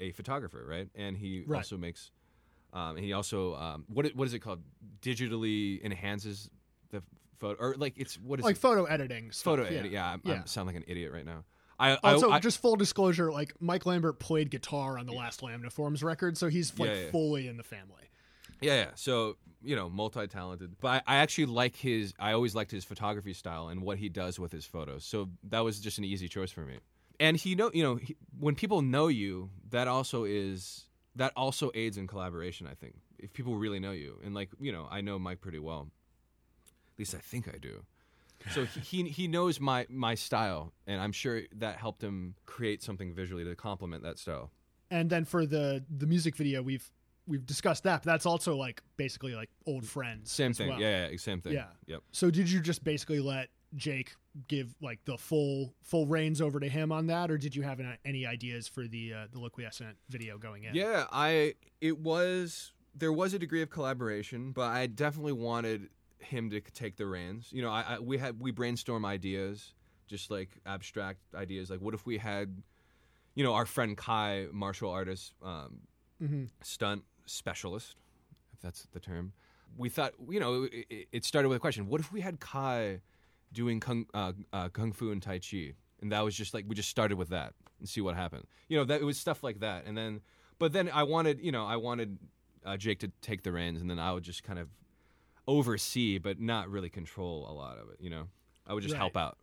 [0.00, 0.88] a photographer, right?
[0.94, 1.58] And he Right.
[1.58, 2.10] also makes
[2.72, 4.60] um, and he also um, what what is it called?
[5.02, 6.50] Digitally enhances
[6.90, 7.02] the
[7.38, 8.60] photo or like it's what is like it?
[8.60, 9.30] photo editing.
[9.30, 9.78] Stuff, photo yeah.
[9.78, 9.92] edit.
[9.92, 10.42] Yeah, I'm, Yeah.
[10.42, 11.44] I sound like an idiot right now.
[11.78, 16.02] I Also, I, just full disclosure, like Mike Lambert played guitar on the last Lamniforms
[16.02, 17.10] record, so he's like Yeah, yeah.
[17.10, 18.02] fully in the family.
[18.60, 18.90] Yeah, yeah.
[18.94, 20.76] So you know, multi-talented.
[20.80, 22.14] But I, I actually like his.
[22.18, 25.04] I always liked his photography style and what he does with his photos.
[25.04, 26.78] So that was just an easy choice for me.
[27.20, 30.84] And he know, you know, he, when people know you, that also is
[31.16, 32.66] that also aids in collaboration.
[32.66, 35.58] I think if people really know you, and like you know, I know Mike pretty
[35.58, 35.88] well.
[36.94, 37.84] At least I think I do.
[38.52, 42.82] So he he, he knows my my style, and I'm sure that helped him create
[42.82, 44.50] something visually to complement that style.
[44.90, 46.90] And then for the the music video, we've
[47.26, 48.02] we've discussed that.
[48.04, 50.32] But that's also like basically like old friends.
[50.32, 50.70] Same thing.
[50.70, 50.80] well.
[50.80, 51.52] Yeah, yeah, same thing.
[51.52, 51.66] Yeah.
[51.86, 52.02] Yep.
[52.12, 54.14] So did you just basically let Jake
[54.48, 57.80] give like the full full reins over to him on that, or did you have
[57.80, 60.74] an, any ideas for the uh, the Liquescent video going in?
[60.74, 65.88] Yeah, I it was there was a degree of collaboration, but I definitely wanted
[66.20, 67.48] him to take the reins.
[67.52, 69.74] You know, I, I we had we brainstorm ideas,
[70.06, 72.62] just like abstract ideas, like what if we had,
[73.34, 75.80] you know, our friend Kai, martial artist, um,
[76.18, 77.94] hmm stunt specialist,
[78.52, 79.32] if that's the term.
[79.76, 82.40] We thought, you know, it, it- it started with a question: What if we had
[82.40, 83.00] Kai
[83.52, 85.74] doing kung, uh, uh, kung fu and tai chi?
[86.00, 88.44] And that was just like we just started with that and see what happened.
[88.68, 89.84] You know, that it was stuff like that.
[89.86, 90.20] And then,
[90.58, 92.18] but then I wanted, you know, I wanted
[92.64, 94.68] uh, Jake to take the reins, and then I would just kind of
[95.48, 97.96] oversee, but not really control a lot of it.
[98.00, 98.28] You know,
[98.66, 98.98] I would just Right.
[99.00, 99.38] help out.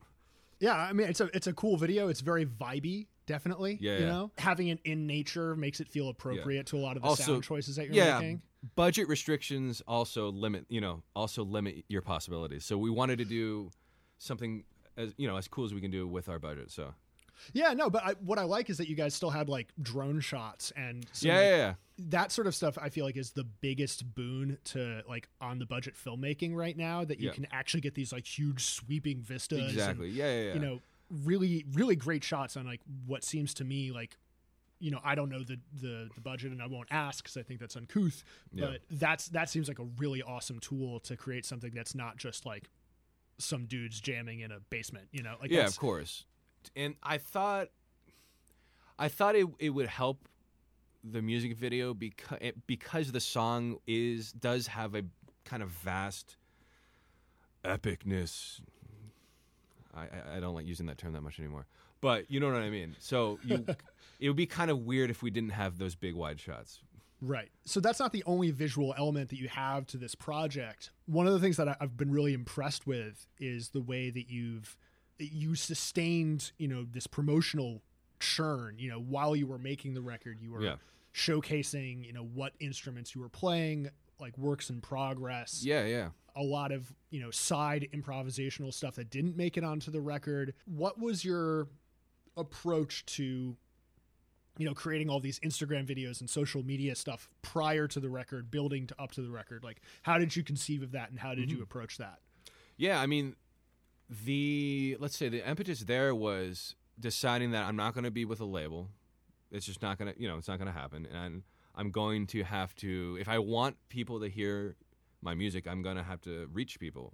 [0.62, 2.08] Yeah, I mean it's a it's a cool video.
[2.08, 3.78] It's very vibey, definitely.
[3.82, 4.06] Yeah, you yeah.
[4.06, 7.24] know, having it in nature makes it feel appropriate to a lot of the Also-
[7.24, 8.42] sound choices that you're yeah, making.
[8.76, 13.70] budget restrictions also limit you know also limit your possibilities so we wanted to do
[14.18, 14.64] something
[14.98, 16.94] as you know as cool as we can do with our budget so
[17.54, 20.20] Yeah, no, but I, what I like is that you guys still had like drone
[20.20, 22.78] shots and some, yeah, like, yeah yeah that sort of stuff.
[22.82, 27.06] I feel like is the biggest boon to like on the budget filmmaking right now
[27.06, 27.34] that you Yeah.
[27.34, 29.60] can actually get these like huge sweeping vistas.
[29.60, 30.80] and, exactly yeah yeah yeah You know,
[31.24, 34.18] really, really great shots on like what seems to me like.
[34.80, 37.44] You know, I don't know the the, the budget, and I won't ask because I
[37.44, 38.26] think that's uncouth.
[38.54, 38.66] Yeah.
[38.66, 42.46] But that's that seems like a really awesome tool to create something that's not just
[42.46, 42.70] like
[43.40, 45.08] some dudes jamming in a basement.
[45.14, 46.26] You know, like yeah of course
[46.76, 47.70] and i thought
[49.00, 50.28] i thought it, it would help
[51.04, 55.04] the music video because eh, because the song is does have a
[55.44, 56.38] kind of vast
[57.64, 58.60] epicness
[59.94, 61.68] I, I, I don't like using that term that much anymore
[62.02, 63.66] but you know what i mean so you
[64.20, 66.82] it would be kind of weird if we didn't have those big wide shots
[67.22, 67.50] Right.
[67.66, 70.92] So that's not the only visual element that you have to this project.
[71.06, 74.78] One of the things that I've been really impressed with is the way that you've
[75.18, 77.82] you sustained, you know, this promotional
[78.20, 80.78] churn, you know, while you were making the record, you were Yeah.
[81.14, 83.90] showcasing, you know, what instruments you were playing,
[84.20, 85.64] like works in progress.
[85.64, 89.90] yeah yeah A lot of, you know, side improvisational stuff that didn't make it onto
[89.92, 90.54] the record.
[90.66, 91.70] What was your
[92.36, 93.56] approach to
[94.58, 98.52] you know creating all these instagram videos and social media stuff prior to the record
[98.52, 101.34] building to up to the record like how did you conceive of that and how
[101.34, 101.64] did you mm-hmm.
[101.64, 102.20] approach that
[102.78, 103.36] Yeah, I mean,
[104.10, 108.40] the let's say the impetus there was deciding that I'm not going to be with
[108.40, 108.90] a label.
[109.52, 111.44] It's just not going to, you know, it's not going to happen, and
[111.76, 113.18] I'm going to have to.
[113.20, 114.76] If I want people to hear
[115.22, 117.14] my music, I'm going to have to reach people.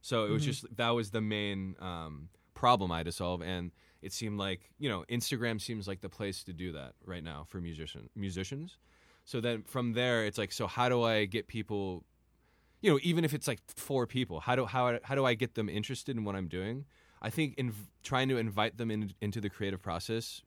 [0.00, 3.72] So it was just that was the main um, problem I had to solve, and
[4.00, 7.46] it seemed like you know Instagram seems like the place to do that right now
[7.48, 8.76] for musician musicians.
[9.24, 12.02] So then from there, it's like, so how do I get people
[12.80, 15.54] you know, even if it's like four people, how do how how do I get
[15.54, 16.84] them interested in what I'm doing?
[17.20, 17.74] I think in
[18.04, 20.42] trying to invite them in, into the creative process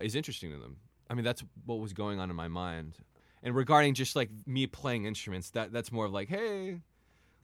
[0.00, 0.78] is interesting to them.
[1.10, 2.96] I mean, that's what was going on in my mind.
[3.42, 6.80] And regarding just like me playing instruments, that that's more of like, hey,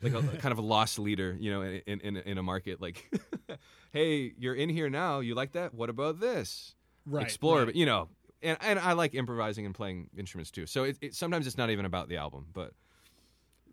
[0.02, 2.80] like a, kind of a lost leader, you know, in in, in a market.
[2.80, 3.10] Like,
[3.92, 5.20] hey, you're in here now.
[5.20, 5.74] You like that?
[5.74, 6.74] What about this?
[7.06, 7.64] right Explore, right.
[7.66, 8.08] but you know,
[8.42, 10.66] and and I like improvising and playing instruments too.
[10.66, 12.72] So it, it sometimes it's not even about the album, but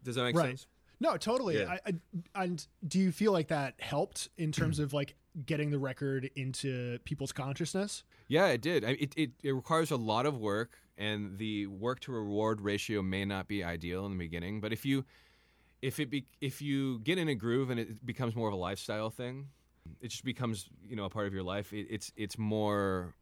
[0.08, 0.50] does that make Right.
[0.50, 0.68] sense?
[1.00, 1.78] no totally Yeah.
[1.86, 1.92] I,
[2.34, 4.86] I, and do you feel like that helped in terms mm-hmm.
[4.86, 8.84] of like getting the record into people's consciousness Yeah, it did.
[8.84, 13.02] I, it, it it requires a lot of work, and the work to reward ratio
[13.02, 14.60] may not be ideal in the beginning.
[14.60, 15.06] But if you
[15.82, 18.58] if it be, if you get in a groove and it becomes more of a
[18.58, 19.48] lifestyle thing,
[20.02, 21.72] it just becomes you know a part of your life.
[21.74, 23.14] It, it's it's more,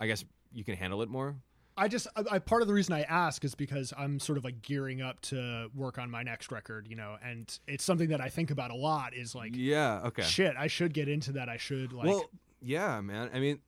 [0.00, 1.36] I guess you can handle it more.
[1.76, 4.44] I just I, I, part of the reason I ask is because I'm sort of
[4.44, 8.20] like gearing up to work on my next record, you know, and it's something that
[8.20, 9.14] I think about a lot.
[9.14, 11.48] Is like, yeah, okay, shit, I should get into that.
[11.48, 13.30] I should like, well, yeah, man.
[13.32, 13.58] I mean,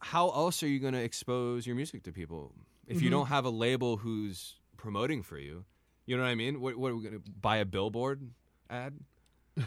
[0.00, 2.52] how else are you going to expose your music to people
[2.86, 3.04] if Mm-hmm.
[3.04, 5.64] you don't have a label who's promoting for you?
[6.06, 6.60] You know what I mean?
[6.60, 8.20] What, what are we going to buy a billboard
[8.68, 8.92] ad?
[9.56, 9.64] that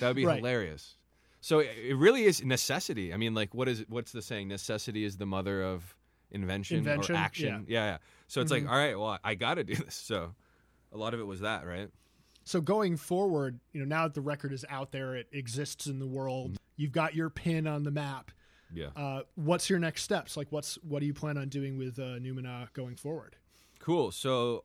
[0.00, 0.38] would be Right.
[0.38, 0.94] hilarious.
[1.40, 3.12] So it, it really is necessity.
[3.12, 3.84] I mean, like, what is?
[3.88, 4.48] What's the saying?
[4.48, 5.94] Necessity is the mother of
[6.30, 7.64] invention, Invention, or action.
[7.68, 7.98] Yeah, yeah.
[8.26, 8.62] So it's Mhm.
[8.62, 9.94] like, all right, well, I got to do this.
[9.94, 10.34] So
[10.92, 11.90] a lot of it was that, right?
[12.44, 15.98] so going forward, you know, now that the record is out there, it exists in
[15.98, 16.56] the world.
[16.76, 18.30] You've got your pin on the map.
[18.72, 18.86] Yeah.
[18.96, 20.34] Uh, what's your next steps?
[20.34, 23.36] Like, what's what do you plan on doing with uh, Numina going forward?
[23.80, 24.12] Cool.
[24.12, 24.64] So,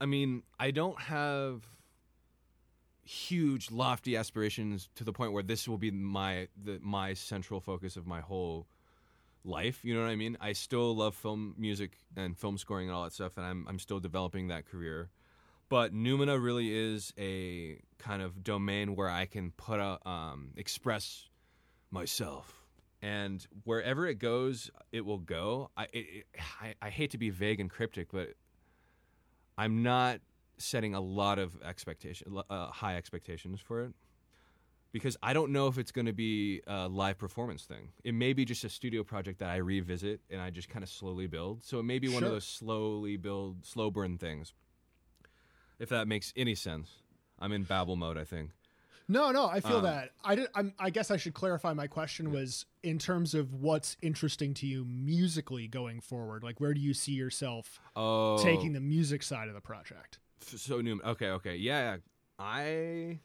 [0.00, 1.64] I mean, I don't have
[3.04, 7.96] huge, lofty aspirations to the point where this will be my the my central focus
[7.96, 8.66] of my whole
[9.44, 9.84] life.
[9.84, 10.36] You know what I mean?
[10.40, 13.78] I still love film music and film scoring and all that stuff, and I'm I'm
[13.78, 15.10] still developing that career.
[15.68, 21.28] But Numina really is a kind of domain where I can put a um, express
[21.90, 22.66] myself,
[23.02, 25.70] and wherever it goes, it will go.
[25.76, 26.26] I, it,
[26.60, 28.34] I I hate to be vague and cryptic, but
[29.56, 30.20] I'm not
[30.58, 33.92] setting a lot of expectation, uh, high expectations for it,
[34.94, 37.88] because I don't know if it's going to be a live performance thing.
[38.04, 40.88] It may be just a studio project that I revisit and I just kind of
[40.88, 41.64] slowly build.
[41.64, 44.52] So it may be one of those slowly build, slow burn things.
[45.80, 46.90] If that makes any sense,
[47.40, 48.16] I'm in babble mode.
[48.16, 48.50] I think.
[49.08, 50.12] No, no, I feel Um, that.
[50.24, 51.72] I did, I'm, I guess I should clarify.
[51.74, 56.42] My question was in terms of what's interesting to you musically going forward.
[56.44, 60.20] Like, where do you see yourself Oh, taking the music side of the project?
[60.40, 61.96] So new okay okay yeah
[62.38, 63.18] i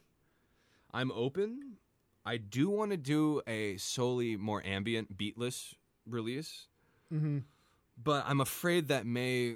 [0.93, 1.77] i'm open
[2.25, 5.73] i do want to do a solely more ambient beatless
[6.07, 6.67] release
[7.13, 7.39] Mm-hmm.
[8.03, 9.55] but i'm afraid that may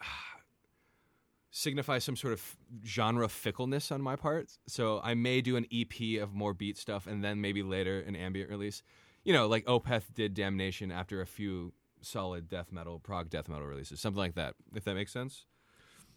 [1.50, 6.22] signify some sort of genre fickleness on my part so i may do an ep
[6.22, 8.82] of more beat stuff and then maybe later an ambient release
[9.24, 13.66] you know like opeth did damnation after a few solid death metal prog death metal
[13.66, 15.44] releases something like that if that makes sense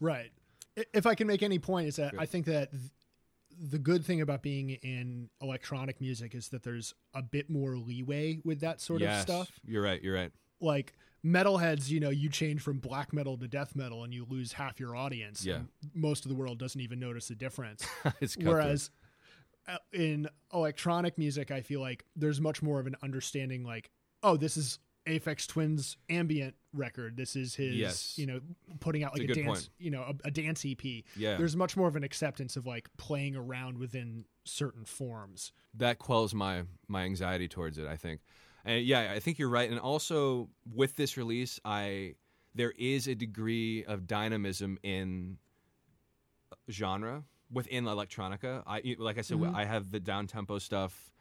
[0.01, 0.31] Right.
[0.93, 2.19] If I can make any point, is that Good.
[2.19, 2.81] I think that th-
[3.59, 8.39] the good thing about being in electronic music is that there's a bit more leeway
[8.43, 9.59] with that sort yes, of stuff.
[9.65, 10.01] You're right.
[10.01, 10.31] You're right.
[10.61, 10.93] Like
[11.25, 14.79] metalheads, you know, you change from black metal to death metal and you lose half
[14.79, 15.45] your audience.
[15.45, 15.59] Yeah.
[15.93, 17.85] most of the world doesn't even notice the difference.
[18.21, 18.37] it's.
[18.37, 18.91] Whereas
[19.67, 23.89] uh, in electronic music, I feel like there's much more of an understanding like,
[24.23, 27.17] oh, this is Aphex Twin's ambient record.
[27.17, 28.17] This is his, Yes.
[28.17, 28.39] you know,
[28.79, 29.69] putting out like a a, dance, point.
[29.79, 30.83] you know, a, a dance EP.
[31.15, 35.51] yeah, There's much more of an acceptance of like playing around within certain forms.
[35.73, 37.87] that quells my my anxiety towards it.
[37.87, 38.21] I think,
[38.63, 39.69] and yeah, I think you're right.
[39.69, 42.15] And also with this release, I
[42.53, 45.37] there is a degree of dynamism in
[46.69, 48.63] genre within electronica.
[48.65, 49.53] I like I said, Mhm.
[49.55, 51.11] I have the down tempo stuff.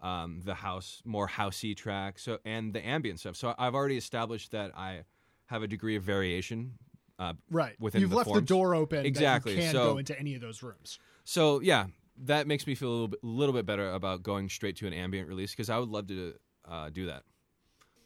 [0.00, 3.34] Um, the house, more housey track, so and the ambient stuff.
[3.34, 5.02] So I've already established that I
[5.46, 6.74] have a degree of variation
[7.18, 7.74] uh, Right.
[7.80, 9.04] Within the You've the left the door open.
[9.04, 9.54] Exactly.
[9.54, 11.00] That you can So- go into any of those rooms.
[11.24, 11.86] So yeah,
[12.24, 14.92] that makes me feel a little bit, little bit better about going straight to an
[14.92, 16.34] ambient release because I would love to
[16.64, 17.24] uh, do that.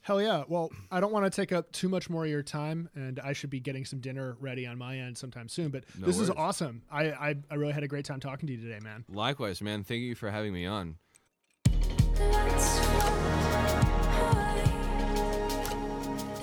[0.01, 0.45] Hell yeah.
[0.49, 3.35] Well, I don't want to take up too much more of your time, and I
[3.35, 5.69] should be getting some dinner ready on my end sometime soon.
[5.69, 6.83] But No this is awesome.
[6.91, 9.05] I, I I really had a great time talking to you today, man.
[9.09, 9.85] Likewise, man.
[9.85, 10.97] Thank you for having me on.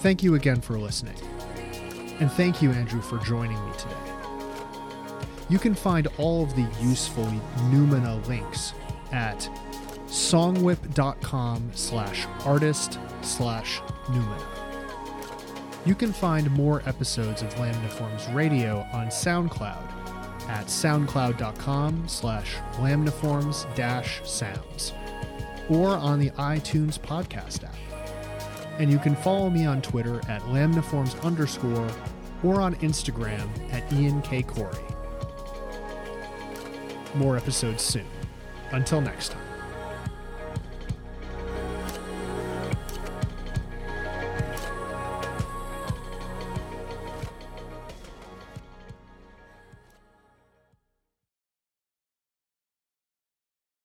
[0.02, 1.16] Thank you again for listening.
[2.20, 3.96] And thank you, Andrew, for joining me today.
[5.50, 7.26] You can find all of the useful
[7.70, 8.74] Numina links
[9.12, 9.50] at
[10.08, 14.46] songwhip.com slash artist slash Numina.
[15.86, 19.90] You can find more episodes of Lamniforms Radio on SoundCloud
[20.48, 24.94] at soundcloud.com slash lamniforms dash sounds
[25.70, 27.76] or on the iTunes podcast app
[28.80, 31.90] and you can follow me on Twitter at lamniforms underscore
[32.44, 34.42] or on Instagram at Ian K.
[34.42, 34.74] Corey.
[37.14, 38.08] More episodes soon.
[38.72, 39.49] Until next time.